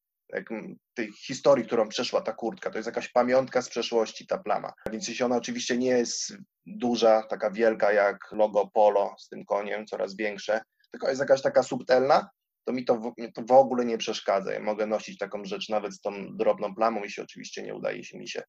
[0.94, 2.70] tej historii, którą przeszła ta kurtka.
[2.70, 4.72] To jest jakaś pamiątka z przeszłości, ta plama.
[4.92, 9.86] Więc jeśli ona oczywiście nie jest duża, taka wielka jak logo Polo z tym koniem,
[9.86, 12.28] coraz większe, tylko jest jakaś taka subtelna,
[12.64, 14.52] to mi to w, to w ogóle nie przeszkadza.
[14.52, 18.18] Ja mogę nosić taką rzecz nawet z tą drobną plamą, jeśli oczywiście nie udaje się
[18.18, 18.42] mi się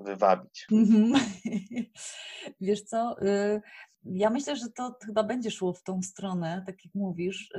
[0.00, 0.66] wywabić.
[0.72, 1.12] Mhm.
[2.60, 3.60] Wiesz co, y,
[4.04, 7.52] ja myślę, że to chyba będzie szło w tą stronę, tak jak mówisz,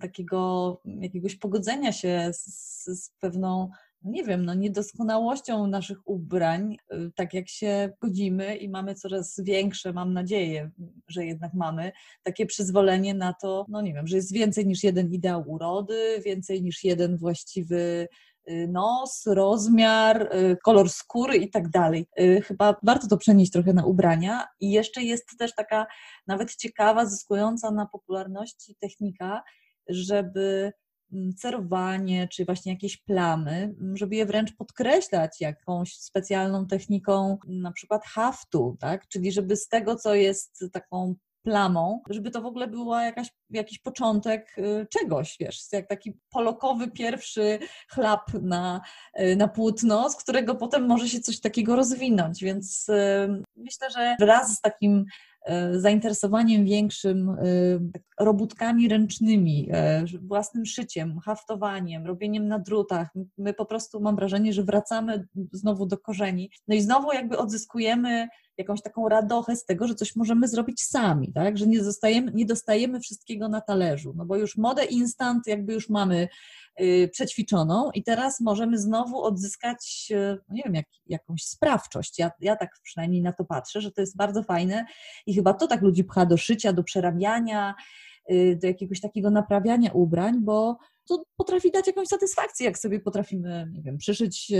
[0.00, 3.70] takiego jakiegoś pogodzenia się z, z pewną
[4.04, 9.92] nie wiem, no niedoskonałością naszych ubrań, y, tak jak się godzimy i mamy coraz większe,
[9.92, 10.70] mam nadzieję,
[11.08, 15.12] że jednak mamy takie przyzwolenie na to, no nie wiem, że jest więcej niż jeden
[15.12, 18.08] ideał urody, więcej niż jeden właściwy
[18.68, 22.06] nos, rozmiar, y, kolor skóry i tak dalej.
[22.44, 24.46] Chyba warto to przenieść trochę na ubrania.
[24.60, 25.86] I jeszcze jest też taka
[26.26, 29.42] nawet ciekawa, zyskująca na popularności technika,
[29.88, 30.72] żeby
[31.14, 37.72] Mm, cerowanie, czy właśnie jakieś plamy, mm, żeby je wręcz podkreślać jakąś specjalną techniką, na
[37.72, 39.08] przykład haftu, tak?
[39.08, 43.78] Czyli żeby z tego, co jest taką plamą, żeby to w ogóle była jakaś, jakiś
[43.78, 48.80] początek y, czegoś, wiesz, jak taki polokowy pierwszy chlap na,
[49.20, 54.16] y, na płótno, z którego potem może się coś takiego rozwinąć, więc y, myślę, że
[54.20, 55.04] wraz z takim
[55.72, 57.34] zainteresowaniem większym e,
[58.20, 63.08] robótkami ręcznymi, e, własnym szyciem, haftowaniem, robieniem na drutach.
[63.38, 66.50] My po prostu mam wrażenie, że wracamy znowu do korzeni.
[66.68, 68.28] No i znowu jakby odzyskujemy
[68.58, 71.58] jakąś taką radochę z tego, że coś możemy zrobić sami, tak?
[71.58, 75.88] że nie, dostajemy, nie dostajemy wszystkiego na talerzu, no bo już modę instant jakby już
[75.88, 76.28] mamy
[77.12, 82.18] przećwiczoną i teraz możemy znowu odzyskać, y, no nie wiem, jak, jakąś sprawczość.
[82.18, 84.84] Ja, ja tak przynajmniej na to patrzę, że to jest bardzo fajne
[85.26, 87.74] i chyba to tak ludzi pcha do szycia, do przerabiania,
[88.30, 93.70] y, do jakiegoś takiego naprawiania ubrań, bo to potrafi dać jakąś satysfakcję, jak sobie potrafimy,
[93.72, 94.52] nie wiem, przyszyć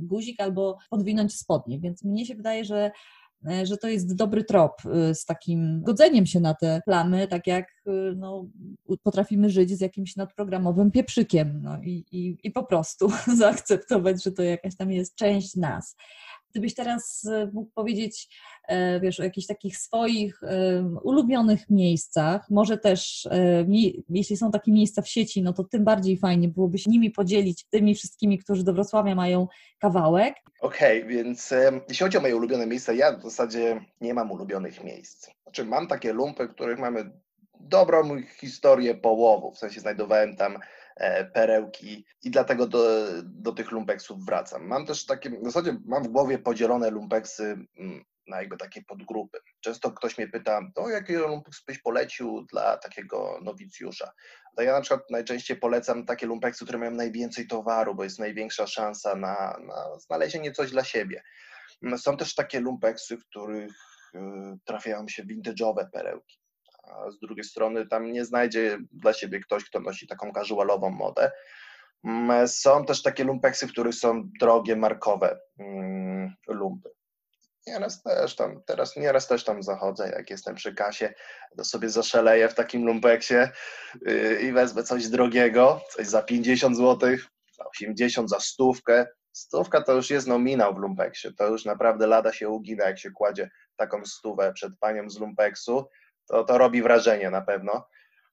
[0.00, 1.80] guzik albo podwinąć spodnie.
[1.80, 2.90] Więc mnie się wydaje, że
[3.62, 4.72] że to jest dobry trop
[5.10, 8.46] y, z takim godzeniem się na te plamy, tak jak y, no,
[9.02, 14.42] potrafimy żyć z jakimś nadprogramowym pieprzykiem no, i, i, i po prostu zaakceptować, że to
[14.42, 15.96] jakaś tam jest część nas.
[16.56, 18.28] Gdybyś teraz e, mógł powiedzieć,
[18.68, 23.28] e, wiesz, o jakichś takich swoich e, ulubionych miejscach, może też,
[24.08, 27.66] jeśli są takie miejsca w sieci, no to tym bardziej fajnie byłoby się nimi podzielić,
[27.70, 30.34] tymi wszystkimi, którzy do Wrocławia mają kawałek.
[30.60, 31.54] Okej, okay, więc
[31.88, 35.30] jeśli chodzi o moje ulubione miejsca, ja w zasadzie nie mam ulubionych miejsc.
[35.42, 37.10] Znaczy mam takie lumpy, których mamy
[37.60, 40.58] dobrą historię połowów, w sensie znajdowałem tam
[41.34, 44.66] perełki i dlatego do, do tych lumpeksów wracam.
[44.66, 49.38] Mam też takie, w zasadzie mam w głowie podzielone lumpeksy mm, na jakby takie podgrupy.
[49.60, 54.12] Często ktoś mnie pyta, to jaki lumpeks byś polecił dla takiego nowicjusza?
[54.56, 58.66] To ja na przykład najczęściej polecam takie lumpeksy, które mają najwięcej towaru, bo jest największa
[58.66, 61.22] szansa na, na znalezienie coś dla siebie.
[61.96, 63.72] Są też takie lumpeksy, w których
[64.14, 64.18] y,
[64.64, 66.45] trafiają się vintage'owe perełki
[66.86, 71.30] a z drugiej strony tam nie znajdzie dla siebie ktoś, kto nosi taką casualową modę.
[72.04, 76.90] Mm, są też takie lumpeksy, w których są drogie, markowe mm, lumpy.
[77.66, 81.14] Nieraz też tam, teraz nieraz też tam zachodzę, jak jestem przy kasie,
[81.56, 83.34] to sobie zaszeleję w takim lumpeksie
[84.06, 87.16] yy, i wezmę coś drogiego, coś za 50 zł,
[87.58, 89.06] za 80, za stówkę.
[89.32, 93.10] Stówka to już jest nominał w lumpeksie, to już naprawdę lada się ugina, jak się
[93.10, 95.88] kładzie taką stówę przed panią z lumpeksu
[96.26, 97.88] to, to robi wrażenie na pewno.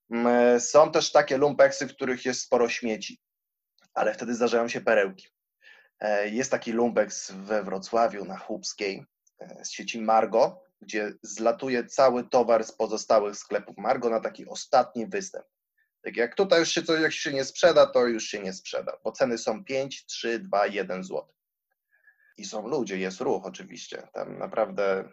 [0.09, 3.21] Mm, są też takie lumpeksy, w których jest sporo śmieci,
[3.93, 5.27] ale wtedy zdarzają się perełki.
[5.99, 9.05] E, jest taki lumpeks we Wrocławiu na Chłupskiej
[9.39, 15.07] e, z sieci Margo, gdzie zlatuje cały towar z pozostałych sklepów Margo na taki ostatni
[15.07, 15.45] występ.
[16.01, 18.97] Tak jak tutaj już się coś jak się nie sprzeda, to już się nie sprzeda,
[19.03, 21.27] bo ceny są 5, 3, 2, 1 zł.
[22.37, 24.07] I są ludzie, jest ruch oczywiście.
[24.13, 25.09] Tam naprawdę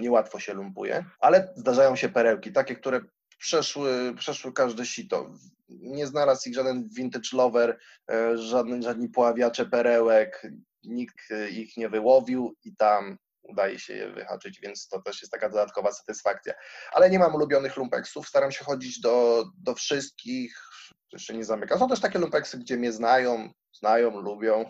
[0.00, 3.00] niełatwo się lumpuje, ale zdarzają się perełki, takie, które
[3.38, 5.30] przeszły, przeszły każde sito.
[5.68, 7.78] Nie znalazł ich żaden vintage lover,
[8.10, 10.46] e, żadni, żadni poławiacze perełek,
[10.82, 15.32] nikt e, ich nie wyłowił i tam udaje się je wyhaczyć, więc to też jest
[15.32, 16.54] taka dodatkowa satysfakcja.
[16.92, 20.54] Ale nie mam ulubionych lumpeksów, staram się chodzić do, do wszystkich,
[21.12, 21.78] jeszcze nie zamykam.
[21.78, 24.64] Są też takie lumpeksy, gdzie mnie znają, znają, lubią.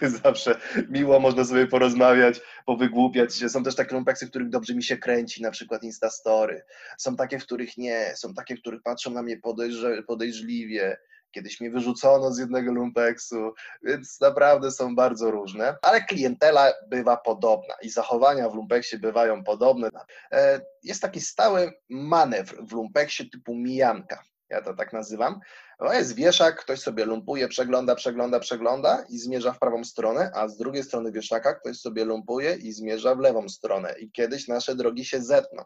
[0.24, 3.48] Zawsze miło można sobie porozmawiać, powygłupiać się.
[3.48, 6.64] Są też takie lumpeksy, w których dobrze mi się kręci, na przykład Instastory.
[6.98, 8.12] Są takie, w których nie.
[8.16, 10.96] Są takie, w których patrzą na mnie podejrz podejrzliwie.
[11.30, 17.74] Kiedyś mnie wyrzucono z jednego lumpeksu, więc naprawdę są bardzo różne, ale klientela bywa podobna
[17.82, 19.90] i zachowania w lumpeksie bywają podobne.
[20.32, 25.40] E, jest taki stały manewr w lumpeksie typu mijanka ja to tak nazywam.
[25.78, 30.48] To jest wieszak, ktoś sobie lumpuje, przegląda, przegląda, przegląda i zmierza w prawą stronę, a
[30.48, 33.94] z drugiej strony wieszaka ktoś sobie lumpuje i zmierza w lewą stronę.
[33.98, 35.64] I kiedyś nasze drogi się zetną.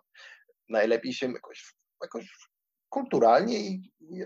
[0.68, 2.36] Najlepiej się jakoś, jakoś
[2.88, 4.24] kulturalnie i, i,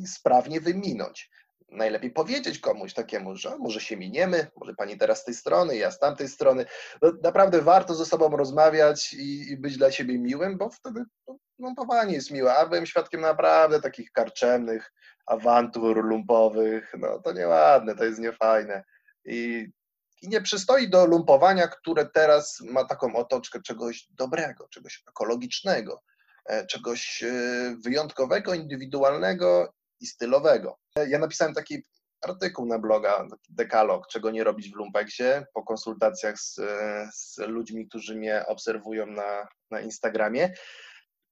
[0.00, 1.30] i sprawnie wyminąć
[1.72, 5.90] najlepiej powiedzieć komuś takiemu, że może się miniemy, może pani teraz z tej strony, ja
[5.90, 6.66] z tamtej strony.
[7.02, 11.38] No, naprawdę warto ze sobą rozmawiać i, i być dla siebie miłym, bo wtedy no,
[11.62, 12.54] montowanie jest miłe.
[12.54, 14.92] A byłem świadkiem naprawdę takich karczemnych
[15.26, 18.84] awantur lumpowych, no to nieładne, to jest niefajne.
[19.24, 19.68] I,
[20.22, 26.02] I nie przystoi do lumpowania, które teraz ma taką otoczkę czegoś dobrego, czegoś ekologicznego,
[26.46, 30.78] e, czegoś e, wyjątkowego, indywidualnego i stylowego.
[31.08, 31.82] Ja napisałem taki
[32.22, 36.60] artykuł na bloga, dekalog, czego nie robić w lumpeksie, po konsultacjach z,
[37.14, 40.54] z ludźmi, którzy mnie obserwują na, na Instagramie.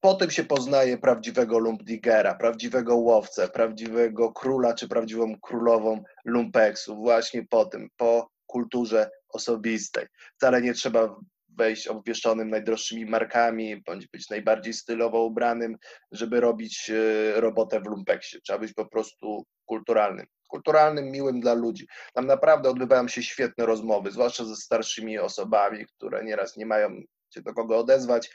[0.01, 6.97] Po tym się poznaje prawdziwego lumpdigera, prawdziwego łowcę, prawdziwego króla czy prawdziwą królową lumpeksu.
[6.97, 10.07] Właśnie po tym, po kulturze osobistej.
[10.37, 11.17] Wcale nie trzeba
[11.49, 15.77] wejść obwieszonym najdroższymi markami, bądź być najbardziej stylowo ubranym,
[16.13, 18.41] żeby robić e, robotę w lumpeksie.
[18.43, 21.87] Trzeba być po prostu kulturalnym kulturalnym, miłym dla ludzi.
[22.15, 27.03] Tam naprawdę odbywają się świetne rozmowy, zwłaszcza ze starszymi osobami, które nieraz nie mają
[27.35, 28.31] się do kogo odezwać,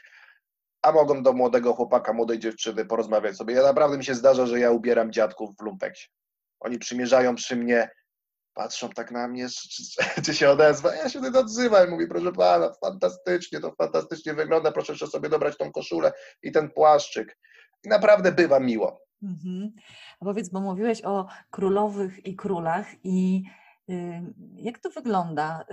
[0.82, 3.54] a mogą do młodego chłopaka, młodej dziewczyny porozmawiać sobie.
[3.54, 6.08] Ja naprawdę mi się zdarza, że ja ubieram dziadków w lumpeksie.
[6.60, 7.90] Oni przymierzają przy mnie,
[8.54, 10.94] patrzą tak na mnie, czy, czy, się odezwa.
[10.94, 15.28] Ja się wtedy odzywam i mówię, proszę pana, fantastycznie, to fantastycznie wygląda, proszę jeszcze sobie
[15.28, 16.12] dobrać tą koszulę
[16.42, 17.38] i ten płaszczyk.
[17.84, 19.00] I naprawdę bywa miło.
[19.22, 19.72] Mhm.
[20.20, 23.42] A powiedz, bo mówiłeś o królowych i królach i
[24.56, 25.64] jak to wygląda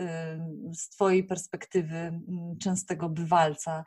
[0.74, 2.22] z Twojej perspektywy
[2.60, 3.84] częstego bywalca y,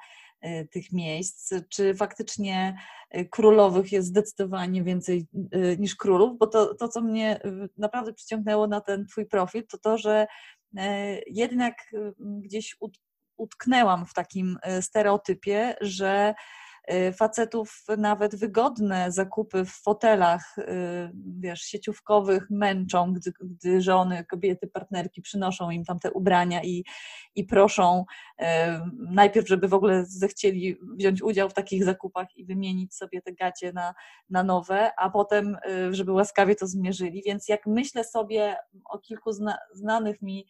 [0.70, 1.54] tych miejsc?
[1.68, 2.78] Czy faktycznie
[3.16, 6.38] y, królowych jest zdecydowanie więcej y, niż królów?
[6.38, 7.40] Bo to, to co mnie
[7.78, 10.26] naprawdę przyciągnęło na ten Twój profil, to to, że
[10.76, 11.74] e, jednak
[12.18, 12.76] gdzieś
[13.36, 16.34] utknęłam w takim stereotypie, że
[17.16, 20.64] facetów nawet wygodne zakupy w fotelach, y,
[21.40, 26.84] wiesz, sieciówkowych męczą, gdy, gdy żony, kobiety, partnerki przynoszą im tam te ubrania i,
[27.34, 28.04] i proszą
[28.40, 28.44] y,
[29.10, 33.72] najpierw, żeby w ogóle zechcieli wziąć udział w takich zakupach i wymienić sobie te gacie
[33.72, 33.94] na,
[34.30, 35.56] na nowe, a potem,
[35.90, 37.22] żeby łaskawie to zmierzyli.
[37.26, 38.56] Więc jak myślę sobie
[38.90, 40.46] o kilku zna, znanych mi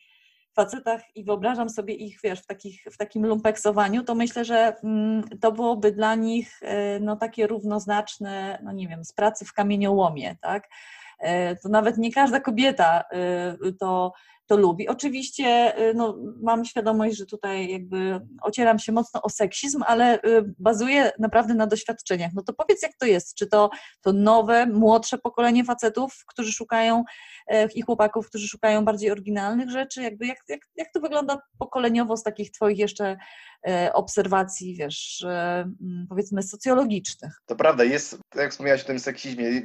[0.56, 5.22] facetach i wyobrażam sobie ich, wiesz, w, takich, w takim lumpeksowaniu, to myślę, że mm,
[5.40, 10.36] to byłoby dla nich e, no, takie równoznaczne, no nie wiem, z pracy w kamieniołomie,
[10.40, 10.68] tak?
[11.18, 14.12] E, to nawet nie każda kobieta e, to
[14.46, 14.88] to lubi.
[14.88, 20.54] Oczywiście y, no, mam świadomość, że tutaj jakby ocieram się mocno o seksizm, ale y,
[20.58, 22.30] bazuję naprawdę na doświadczeniach.
[22.34, 23.34] No to powiedz, jak to jest?
[23.34, 27.04] Czy to, to nowe, młodsze pokolenie facetów, którzy szukają
[27.46, 30.02] e, i chłopaków, którzy szukają bardziej oryginalnych rzeczy?
[30.02, 33.16] Jakby jak, jak, jak to wygląda pokoleniowo z takich Twoich jeszcze
[33.68, 37.32] e, obserwacji, wiesz, mm, powiedzmy socjologicznych?
[37.46, 39.62] To prawda, jest, jak wspomniałeś o tym seksizmie,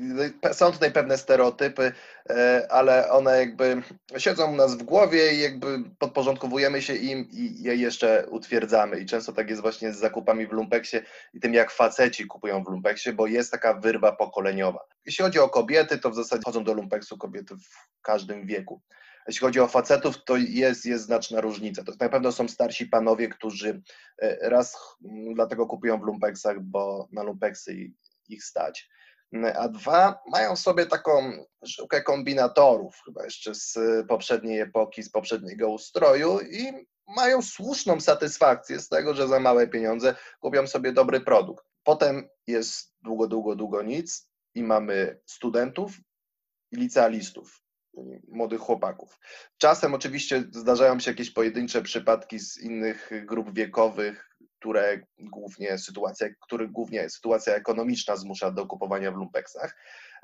[0.53, 1.91] są tutaj pewne stereotypy,
[2.29, 3.81] e, ale one jakby
[4.17, 8.99] siedzą u nas nas w głowie i jakby podporządkowujemy się im i je jeszcze utwierdzamy.
[8.99, 10.97] I często tak jest właśnie z zakupami w lumpeksie
[11.33, 14.79] i tym, jak faceci kupują w lumpeksie, bo jest taka wyrwa pokoleniowa.
[15.05, 18.81] Jeśli chodzi o kobiety, to w zasadzie chodzą do lumpeksu kobiety w każdym wieku.
[19.27, 21.83] Jeśli chodzi o facetów, to jest, jest znaczna różnica.
[21.83, 23.81] To na pewno są starsi panowie, którzy
[24.21, 24.77] e, raz
[25.33, 27.91] dlatego kupują w lumpeksach, bo na lumpeksy
[28.29, 28.89] ich stać
[29.55, 31.31] a dwa mają sobie taką
[31.65, 38.89] sztukę kombinatorów, chyba jeszcze z poprzedniej epoki, z poprzedniego ustroju i mają słuszną satysfakcję z
[38.89, 41.65] tego, że za małe pieniądze kupią sobie dobry produkt.
[41.83, 45.91] Potem jest długo, długo, długo nic i mamy studentów
[46.71, 47.61] i licealistów,
[48.27, 49.19] młodych chłopaków.
[49.57, 56.71] Czasem oczywiście zdarzają się jakieś pojedyncze przypadki z innych grup wiekowych, które głównie sytuacja, których
[56.71, 59.75] głównie sytuacja ekonomiczna zmusza do kupowania w lumpeksach,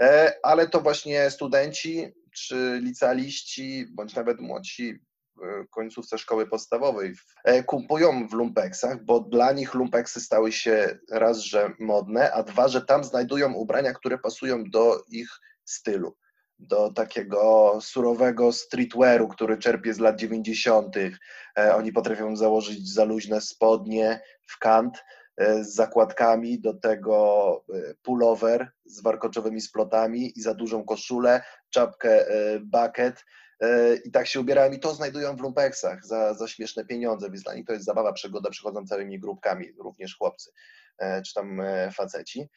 [0.01, 4.99] e, ale to właśnie studenci czy licealiści, bądź nawet młodsi
[5.35, 11.37] w końcówce szkoły podstawowej e, kupują w lumpeksach, bo dla nich lumpeksy stały się raz,
[11.37, 15.29] że modne, a dwa, że tam znajdują ubrania, które pasują do ich
[15.65, 16.15] stylu
[16.59, 20.95] do takiego surowego streetwearu, który czerpie z lat 90.
[20.97, 25.03] E, oni potrafią założyć za luźne spodnie w kant
[25.37, 32.25] e, z zakładkami, do tego e, pullover z warkoczowymi splotami i za dużą koszulę, czapkę
[32.61, 33.25] bucket
[34.05, 37.55] i tak się ubierają i to znajdują w lumpeksach za, za śmieszne pieniądze, więc dla
[37.55, 40.51] nich to jest zabawa, przygoda, przychodzą całymi grupkami, również chłopcy
[41.25, 41.61] czy tam
[41.93, 42.49] faceci.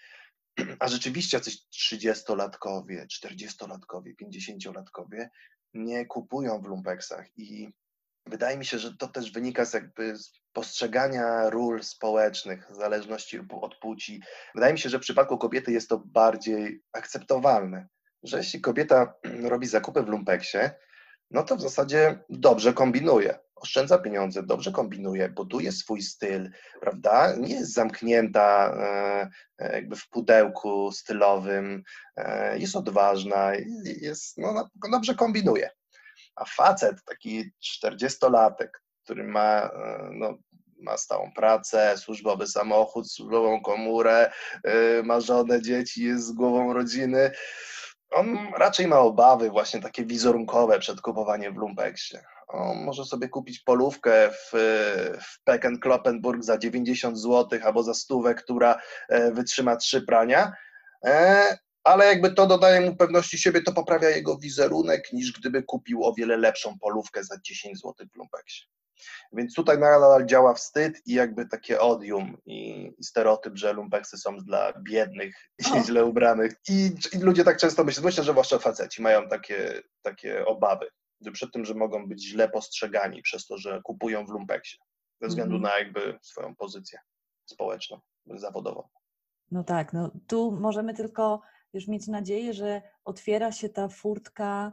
[0.78, 5.28] A rzeczywiście jacyś 30-latkowie, 40-latkowie, 50-latkowie
[5.74, 7.68] nie kupują w lumpeksach i
[8.26, 13.40] wydaje mi się, że to też wynika z jakby z postrzegania ról społecznych, w zależności
[13.60, 14.22] od płci.
[14.54, 17.88] Wydaje mi się, że w przypadku kobiety jest to bardziej akceptowalne,
[18.22, 19.14] że jeśli kobieta
[19.52, 20.58] robi zakupy w lumpeksie,
[21.30, 23.38] no to w zasadzie dobrze kombinuje.
[23.60, 27.36] Oszczędza pieniądze, dobrze kombinuje, buduje swój styl, prawda?
[27.36, 28.74] Nie jest zamknięta
[29.58, 31.82] e, jakby w pudełku stylowym,
[32.16, 33.52] e, jest odważna,
[33.84, 35.70] jest, no, dobrze kombinuje.
[36.36, 40.38] A facet, taki czterdziestolatek, który ma, e, no,
[40.78, 44.32] ma stałą pracę, służbowy samochód, służbową komórę,
[45.04, 47.30] ma żonę, dzieci, jest głową rodziny,
[48.11, 52.16] on raczej ma obawy właśnie takie wizerunkowe przed kupowaniem w Lumpeksie.
[52.48, 54.50] On może sobie kupić polówkę w,
[55.22, 60.52] w Pecken Kloppenburg za 90 zł albo za stówę, która e, wytrzyma trzy prania,
[61.04, 66.04] e, ale jakby to dodaje mu pewności siebie, to poprawia jego wizerunek, niż gdyby kupił
[66.04, 68.66] o wiele lepszą polówkę za 10 zł w Lumpeksie.
[69.32, 74.36] Więc tutaj nadal działa wstyd i jakby takie odium i, i stereotyp, że lumpeksy są
[74.36, 76.53] dla biednych i źle ubranych.
[76.68, 80.86] I, I, ludzie tak często myślą, myślę, że zwłaszcza faceci mają takie, takie obawy
[81.32, 84.78] przed tym, że mogą być źle postrzegani przez to, że kupują w lumpeksie,
[85.20, 86.98] ze względu mm na jakby swoją pozycję
[87.46, 88.88] społeczną, zawodową.
[89.51, 91.40] No tak, no tu możemy tylko
[91.72, 94.72] już mieć nadzieję, że otwiera się ta furtka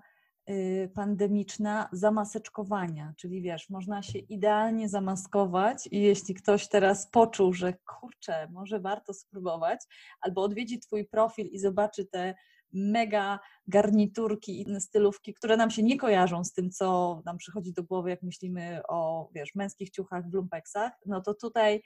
[0.93, 8.47] pandemiczna zamaseczkowania, czyli wiesz, można się idealnie zamaskować i jeśli ktoś teraz poczuł, że kurczę,
[8.51, 9.79] może warto spróbować,
[10.21, 12.35] albo odwiedzi Twój profil i zobaczy te
[12.73, 17.83] mega garniturki i stylówki, które nam się nie kojarzą z tym, co nam przychodzi do
[17.83, 21.81] głowy, jak myślimy o, wiesz, męskich ciuchach w lumpeksach, no to tutaj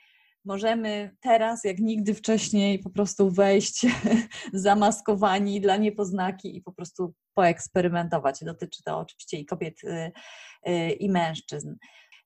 [0.46, 3.86] możemy teraz, jak nigdy wcześniej, po prostu wejść
[4.54, 8.44] zamaskowani dla niepoznaki i po prostu poeksperymentować.
[8.44, 10.12] Dotyczy to oczywiście i kobiet, y,
[10.70, 11.76] y, i mężczyzn.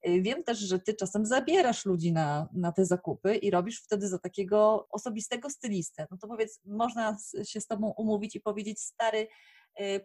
[0.08, 4.08] Y, wiem też, że ty czasem zabierasz ludzi na, na te zakupy i robisz wtedy
[4.08, 6.08] za takiego osobistego stylistę.
[6.12, 9.28] No to powiedz, można się z tobą umówić i powiedzieć, stary,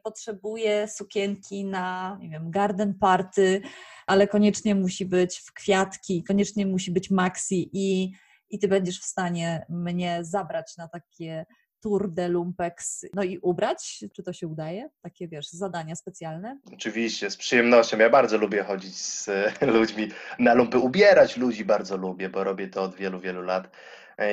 [0.03, 3.63] potrzebuję sukienki na, nie wiem, garden party,
[4.07, 8.13] ale koniecznie musi być w kwiatki, koniecznie musi być maxi i,
[8.51, 11.47] i ty będziesz w stanie mnie zabrać na takie
[11.81, 14.05] Tour de Lumpex, no i ubrać?
[14.13, 14.91] Czy to się udaje?
[15.03, 16.59] Takie, wiesz, zadania specjalne?
[16.73, 17.99] Oczywiście, z przyjemnością.
[17.99, 19.29] Ja bardzo lubię chodzić z
[19.61, 20.09] ludźmi
[20.39, 23.77] na lumpy, ubierać ludzi bardzo lubię, bo robię to od wielu, wielu lat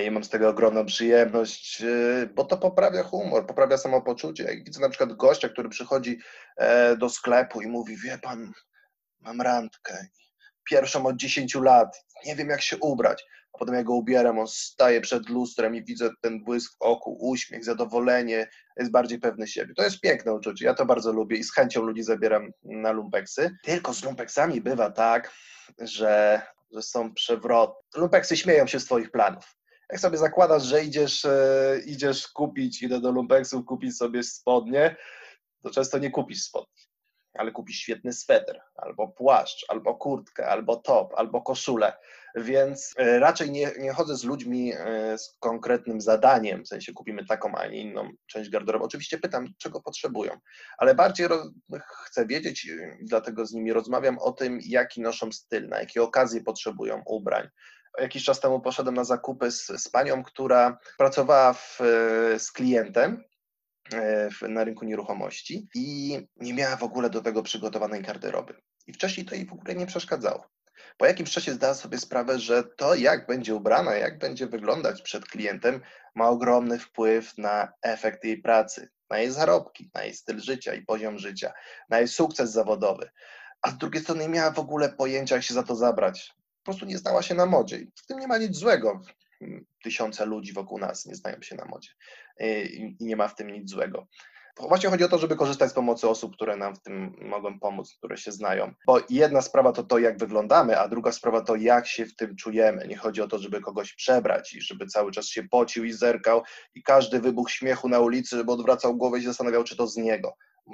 [0.05, 4.43] i mam z tego ogromną przyjemność, e, bo to poprawia humor, poprawia samopoczucie.
[4.43, 6.19] Jak widzę na przykład gościa, który przychodzi
[6.57, 8.51] e, do sklepu i mówi, wie pan,
[9.19, 10.07] mam randkę,
[10.69, 13.25] pierwszą od 10 lat, nie wiem jak się ubrać
[13.57, 17.17] a potem ja go ubieram, on staje przed lustrem i widzę ten błysk w oku,
[17.29, 19.73] uśmiech, zadowolenie, jest bardziej pewny siebie.
[19.73, 23.57] To jest piękne uczucie, ja to bardzo lubię i z chęcią ludzi zabieram na lumpeksy.
[23.63, 25.33] Tylko z lumpeksami bywa tak,
[25.79, 26.41] że,
[26.73, 27.73] że są przewroty.
[27.95, 29.56] Lumpeksy śmieją się z twoich planów.
[29.91, 34.95] Jak sobie zakładasz, że idziesz, e, idziesz kupić, idę do lumpeksów kupić sobie spodnie,
[35.63, 36.87] to często nie kupisz spodni
[37.37, 41.93] ale kupisz świetny sweter, albo płaszcz, albo kurtkę, albo top, albo koszulę.
[42.35, 47.25] Więc e, raczej nie, nie chodzę z ludźmi e, z konkretnym zadaniem, w sensie kupimy
[47.25, 48.85] taką, a nie inną część garderoby.
[48.85, 50.31] Oczywiście pytam, czego potrzebują,
[50.77, 51.27] ale bardziej
[52.05, 52.67] chcę wiedzieć,
[53.01, 57.47] dlatego z nimi rozmawiam o tym, jaki noszą styl, na jakie okazje potrzebują ubrań.
[57.99, 63.23] Jakiś czas temu poszedłem na zakupy z, z panią, która pracowała w, e, z klientem
[64.41, 68.61] na rynku nieruchomości i nie miała w ogóle do tego przygotowanej garderoby.
[68.87, 70.47] I wcześniej to jej w ogóle nie przeszkadzało.
[70.97, 75.25] Po jakimś czasie zdała sobie sprawę, że to, jak będzie ubrana, jak będzie wyglądać przed
[75.25, 75.81] klientem,
[76.15, 80.85] ma ogromny wpływ na efekt jej pracy, na jej zarobki, na jej styl życia i
[80.85, 81.53] poziom życia,
[81.89, 83.09] na jej sukces zawodowy.
[83.61, 86.33] A z drugiej strony nie miała w ogóle pojęcia, jak się za to zabrać.
[86.67, 87.77] Po prostu nie znała się na modzie.
[87.77, 89.01] I w tym nie ma nic złego.
[89.83, 91.89] Tysiące ludzi wokół nas nie znają się na modzie
[92.63, 94.07] i nie ma w tym nic złego.
[94.59, 97.95] Właśnie chodzi o to, żeby korzystać z pomocy osób, które nam w tym mogą pomóc,
[97.97, 98.73] które się znają.
[98.87, 102.35] Bo jedna sprawa to to, jak wyglądamy, a druga sprawa to, jak się w tym
[102.35, 102.87] czujemy.
[102.87, 106.43] Nie chodzi o to, żeby kogoś przebrać i żeby cały czas się pocił i zerkał
[106.75, 109.97] i każdy wybuch śmiechu na ulicy, żeby odwracał głowę i się zastanawiał, czy to z
[109.97, 110.33] niego.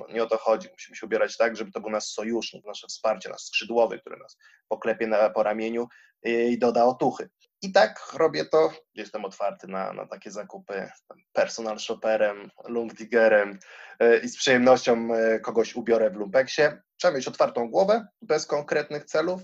[0.10, 0.70] Nie o to chodzi.
[0.72, 4.38] Musimy się ubierać tak, żeby to był nasz sojusznik, nasze wsparcie, nasz skrzydłowy, który nas
[4.68, 5.88] poklepie na, po ramieniu
[6.24, 7.30] i doda otuchy.
[7.62, 8.74] I tak robię to.
[8.96, 10.92] Jestem otwarty na, na takie zakupy
[11.34, 13.60] personal shopperem, lumpdiggerem
[14.00, 16.62] e, i z przyjemnością e, kogoś ubiorę w lumpeksie.
[16.98, 19.42] Trzeba mieć otwartą głowę, bez konkretnych celów,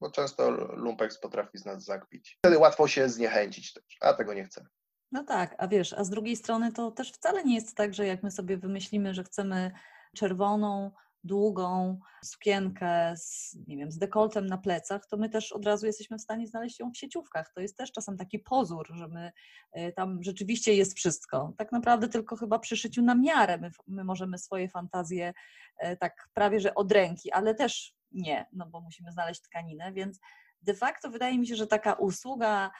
[0.00, 2.36] bo często lumpeks potrafi z nas zakpić.
[2.38, 4.66] Wtedy łatwo się zniechęcić też, a tego nie chcę.
[5.12, 8.06] No tak, a wiesz, a z drugiej strony to też wcale nie jest tak, że
[8.06, 9.70] jak my sobie wymyślimy, że chcemy
[10.16, 10.90] czerwoną,
[11.24, 16.18] długą sukienkę z, nie wiem, z dekoltem na plecach, to my też od razu jesteśmy
[16.18, 17.52] w stanie znaleźć ją w sieciówkach.
[17.54, 19.32] To jest też czasem taki pozór, że my
[19.72, 21.52] e, tam rzeczywiście jest wszystko.
[21.58, 25.32] Tak naprawdę tylko chyba przy szyciu na miarę my, my możemy swoje fantazje
[25.78, 30.20] e, tak prawie że od ręki, ale też nie, no bo musimy znaleźć tkaninę, więc
[30.62, 32.70] de facto wydaje mi się, że taka usługa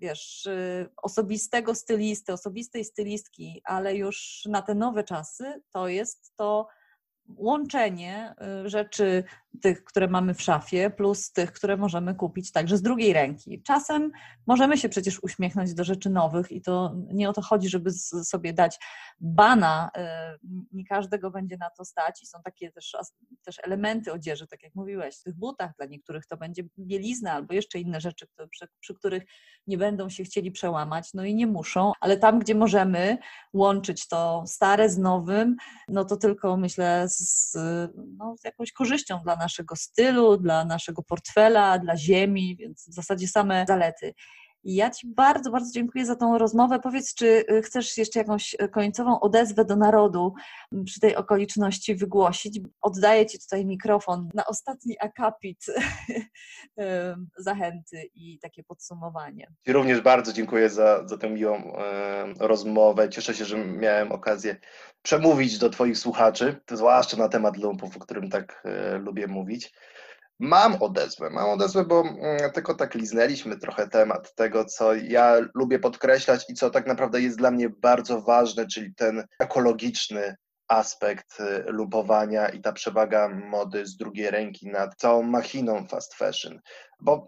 [0.00, 6.68] wiesz, y, osobistego stylisty, osobistej stylistki, ale już na te nowe czasy, to jest to
[7.36, 8.34] łączenie
[8.64, 9.24] y, rzeczy
[9.62, 13.62] tych, które mamy w szafie, plus tych, które możemy kupić także z drugiej ręki.
[13.62, 14.10] Czasem
[14.46, 17.90] możemy się przecież uśmiechnąć do rzeczy nowych i to nie o to chodzi, żeby
[18.24, 18.78] sobie dać
[19.20, 20.00] bana, y,
[20.72, 22.96] nie każdego będzie na to stać i są takie też,
[23.44, 27.54] też elementy odzieży, tak jak mówiłeś, w tych butach, dla niektórych to będzie bielizna albo
[27.54, 29.22] jeszcze inne rzeczy, przy, przy których
[29.66, 33.18] nie będą się chcieli przełamać, no i nie muszą, ale tam, gdzie możemy
[33.52, 35.56] łączyć to stare z nowym,
[35.88, 37.52] no to tylko myślę z,
[38.18, 43.28] no, z jakąś korzyścią dla naszego stylu, dla naszego portfela, dla ziemi, więc w zasadzie
[43.28, 44.14] same zalety.
[44.64, 46.80] Ja Ci bardzo, bardzo dziękuję za tą rozmowę.
[46.80, 50.34] Powiedz, czy y, chcesz jeszcze jakąś y, końcową odezwę do narodu
[50.84, 52.60] przy tej okoliczności wygłosić?
[52.80, 55.66] Oddaję Ci tutaj mikrofon na ostatni akapit
[57.38, 59.52] zachęty i takie podsumowanie.
[59.68, 63.08] Również bardzo dziękuję za, za tę miłą e, rozmowę.
[63.08, 64.56] Cieszę się, że miałem okazję
[65.02, 69.72] przemówić do Twoich słuchaczy, zwłaszcza na temat lumpów, o którym tak e, lubię mówić.
[70.40, 75.78] Mam odezwę, mam odezwę, bo mm, tylko tak liznęliśmy trochę temat tego, co ja lubię
[75.78, 80.36] podkreślać i co tak naprawdę jest dla mnie bardzo ważne, czyli ten ekologiczny
[80.68, 86.60] aspekt y, lupowania i ta przewaga mody z drugiej ręki nad całą machiną fast fashion.
[87.00, 87.26] Bo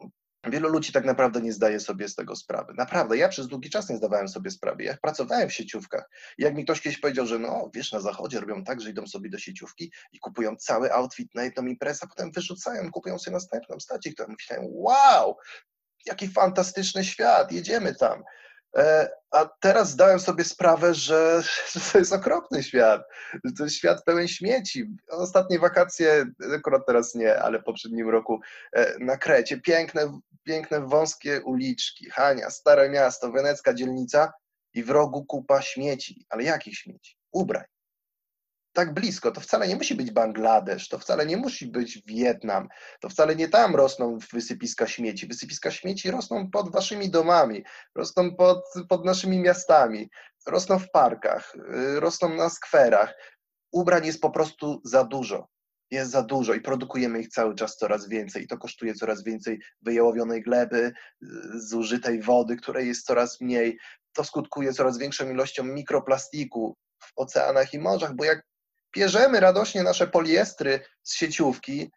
[0.50, 2.74] Wielu ludzi tak naprawdę nie zdaje sobie z tego sprawy.
[2.76, 4.82] Naprawdę, ja przez długi czas nie zdawałem sobie sprawy.
[4.84, 8.64] Jak pracowałem w sieciówkach, jak mi ktoś kiedyś powiedział, że no, wiesz, na zachodzie robią
[8.64, 12.32] tak, że idą sobie do sieciówki i kupują cały outfit na jedną imprezę, a potem
[12.32, 15.36] wyrzucają, kupują sobie następną stację, to myślałem, wow,
[16.06, 18.22] jaki fantastyczny świat, jedziemy tam.
[18.76, 21.42] E, a teraz zdałem sobie sprawę, że,
[21.92, 23.02] to jest okropny świat,
[23.44, 24.96] że to jest świat pełen śmieci.
[25.08, 28.40] Ostatnie wakacje, akurat teraz nie, ale w poprzednim roku
[28.72, 34.32] e, na Krecie, piękne, piękne wąskie uliczki, Hania, stare miasto, wenecka dzielnica
[34.74, 36.26] i w rogu kupa śmieci.
[36.30, 37.16] Ale jakich śmieci?
[37.32, 37.71] Ubrań
[38.72, 39.30] tak blisko.
[39.30, 42.68] To wcale nie musi być Bangladesz, to wcale nie musi być Wietnam,
[43.00, 45.26] to wcale nie tam rosną wysypiska śmieci.
[45.26, 47.64] Wysypiska śmieci rosną pod waszymi domami,
[47.94, 50.10] rosną pod, pod naszymi miastami,
[50.46, 53.14] rosną w parkach, y, rosną na skwerach.
[53.72, 55.48] Ubrań jest po prostu za dużo.
[55.90, 59.60] Jest za dużo i produkujemy ich cały czas coraz więcej i to kosztuje coraz więcej
[59.82, 60.92] wyjełowionej gleby,
[61.22, 63.78] y, zużytej wody, której jest coraz mniej.
[64.12, 68.51] To skutkuje coraz większą ilością mikroplastiku w oceanach i morzach, bo jak
[68.96, 71.90] bierzemy radośnie nasze poliestry z sieciówki,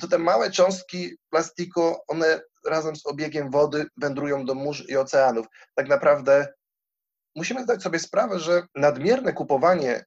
[0.00, 5.46] to te małe cząstki plastiku, one razem z obiegiem wody wędrują do mórz i oceanów.
[5.74, 6.52] Tak naprawdę
[7.36, 10.04] musimy zdać sobie sprawę, że nadmierne kupowanie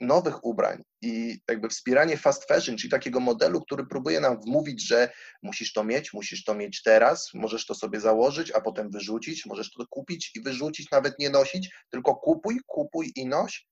[0.00, 5.12] nowych ubrań i jakby wspieranie fast fashion, czyli takiego modelu, który próbuje nam wmówić, że
[5.42, 9.70] musisz to mieć, musisz to mieć teraz, możesz to sobie założyć, a potem wyrzucić, możesz
[9.70, 13.66] to kupić i wyrzucić, nawet nie nosić, tylko kupuj, kupuj i noś,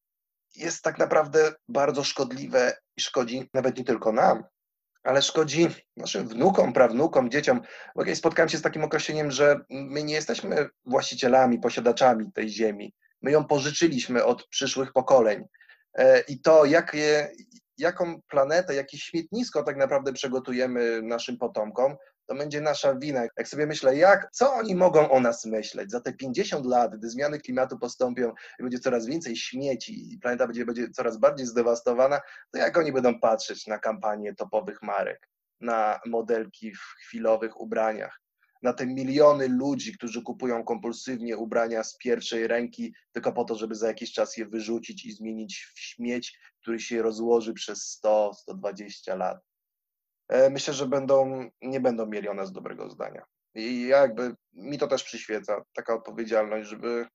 [0.56, 4.44] jest tak naprawdę bardzo szkodliwe i szkodzi nawet nie tylko nam,
[5.04, 7.60] ale szkodzi naszym wnukom, prawnukom, dzieciom.
[7.96, 12.94] Bo kiedyś spotkałem się z takim określeniem, że my nie jesteśmy właścicielami, posiadaczami tej ziemi.
[13.22, 15.44] My ją pożyczyliśmy od przyszłych pokoleń.
[15.94, 17.32] E, I to, jakie,
[17.82, 23.22] jaką planetę, jakie śmietnisko tak naprawdę przygotujemy naszym potomkom, to będzie nasza wina.
[23.36, 27.10] Jak sobie myślę, jak, co oni mogą o nas myśleć za te 50 lat, gdy
[27.10, 32.20] zmiany klimatu postąpią i będzie coraz więcej śmieci i planeta będzie, będzie coraz bardziej zdewastowana,
[32.52, 35.28] to jak oni będą patrzeć na kampanię topowych marek,
[35.60, 38.21] na modelki w chwilowych ubraniach,
[38.62, 43.74] na te miliony ludzi, którzy kupują kompulsywnie ubrania z pierwszej ręki, tylko po to, żeby
[43.74, 49.38] za jakiś czas je wyrzucić i zmienić w śmieć, który się rozłoży przez 100-120 lat.
[50.28, 53.24] E, myślę, że będą, nie będą mieli o nas dobrego zdania.
[53.54, 57.06] I jakby mi to też przyświeca, taka odpowiedzialność, żeby,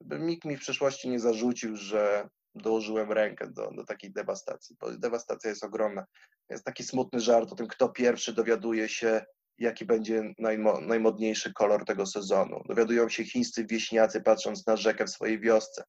[0.00, 4.90] żeby nikt mi w przyszłości nie zarzucił, że dołożyłem rękę do, do takiej dewastacji, bo
[4.90, 6.04] dewastacja jest ogromna.
[6.50, 9.24] Jest taki smutny żart o tym, kto pierwszy dowiaduje się,
[9.60, 12.62] jaki będzie najmo, najmodniejszy kolor tego sezonu.
[12.68, 15.84] Dowiadują się chińscy wieśniacy, patrząc na rzekę w swojej wiosce,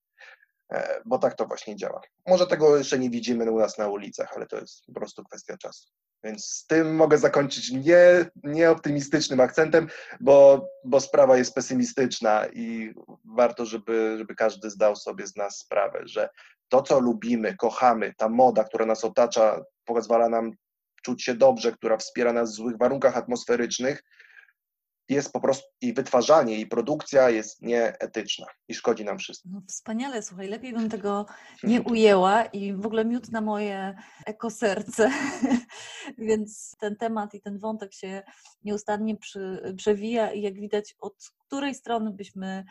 [0.74, 2.02] e, bo tak to właśnie działa.
[2.28, 5.58] Może tego jeszcze nie widzimy u nas na ulicach, ale to jest po prostu kwestia
[5.58, 5.88] czasu.
[6.24, 9.88] Więc z tym mogę zakończyć nie, nie optymistycznym akcentem,
[10.20, 12.94] bo, bo sprawa jest pesymistyczna i
[13.36, 16.30] warto, żeby, żeby każdy zdał sobie z nas sprawę, że
[16.70, 20.52] to, co lubimy, kochamy, ta moda, która nas otacza, pozwala nam
[21.02, 24.04] czuć się dobrze, która wspiera nas w złych warunkach atmosferycznych,
[25.12, 29.52] jest po prostu i wytwarzanie, i produkcja jest nieetyczna i szkodzi nam wszystkim.
[29.52, 31.26] No wspaniale, słuchaj, lepiej bym tego
[31.64, 33.96] nie ujęła i w ogóle miód na moje
[34.26, 35.12] ekoserce,
[36.18, 38.24] więc ten temat i ten wątek się
[38.64, 41.16] nieustannie przy, przewija i jak widać od
[41.48, 42.66] której strony byśmy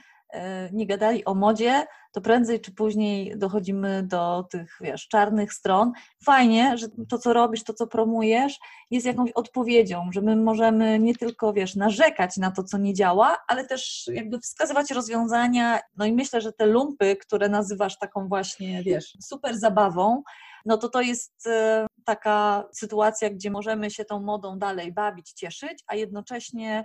[0.73, 5.93] nie gadali o modzie, to prędzej czy później dochodzimy do tych, wiesz, czarnych stron.
[6.25, 8.59] Fajnie, że to, co robisz, to, co promujesz,
[8.91, 13.39] jest jakąś odpowiedzią, że my możemy nie tylko, wiesz, narzekać na to, co nie działa,
[13.49, 15.81] ale też jakby wskazywać rozwiązania.
[15.97, 20.23] No i myślę, że te lumpy, które nazywasz taką właśnie, wiesz, super zabawą,
[20.67, 25.85] no to to jest e, taka sytuacja, gdzie możemy się tą modą dalej bawić, cieszyć,
[25.87, 26.85] a jednocześnie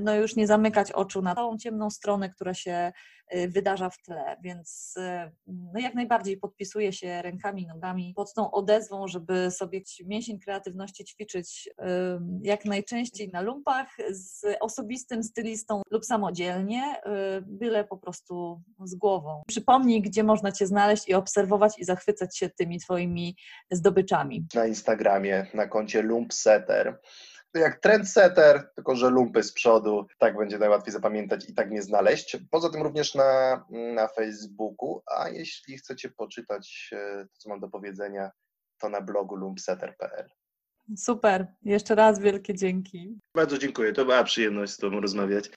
[0.00, 2.92] no już nie zamykać oczu na całą ciemną stronę, która się
[3.28, 8.50] e, wydarza w tle, więc e, no jak najbardziej podpisuję się rękami, nogami pod tą
[8.50, 11.68] odezwą, żeby sobie mięsień kreatywności ćwiczyć
[12.42, 16.96] jak najczęściej na lumpach z osobistym stylistą lub samodzielnie,
[17.42, 19.42] byle po prostu z głową.
[19.46, 23.36] Przypomnij, gdzie można Cię znaleźć i obserwować i zachwycać się tymi Twoimi
[23.70, 24.46] zdobyczami.
[24.54, 26.98] Na Instagramie, na koncie Lumpsetter
[27.58, 32.36] jak trendsetter, tylko że lumpy z przodu, tak będzie najłatwiej zapamiętać i tak mnie znaleźć.
[32.50, 37.68] Poza tym również na, na Facebooku, a jeśli chcecie poczytać e, to, co mam do
[37.68, 38.30] powiedzenia,
[38.78, 40.28] to na blogu lumpsetter.pl.
[40.96, 43.18] Super, jeszcze raz wielkie dzięki.
[43.34, 45.50] Bardzo dziękuję, to była przyjemność z Tobą rozmawiać.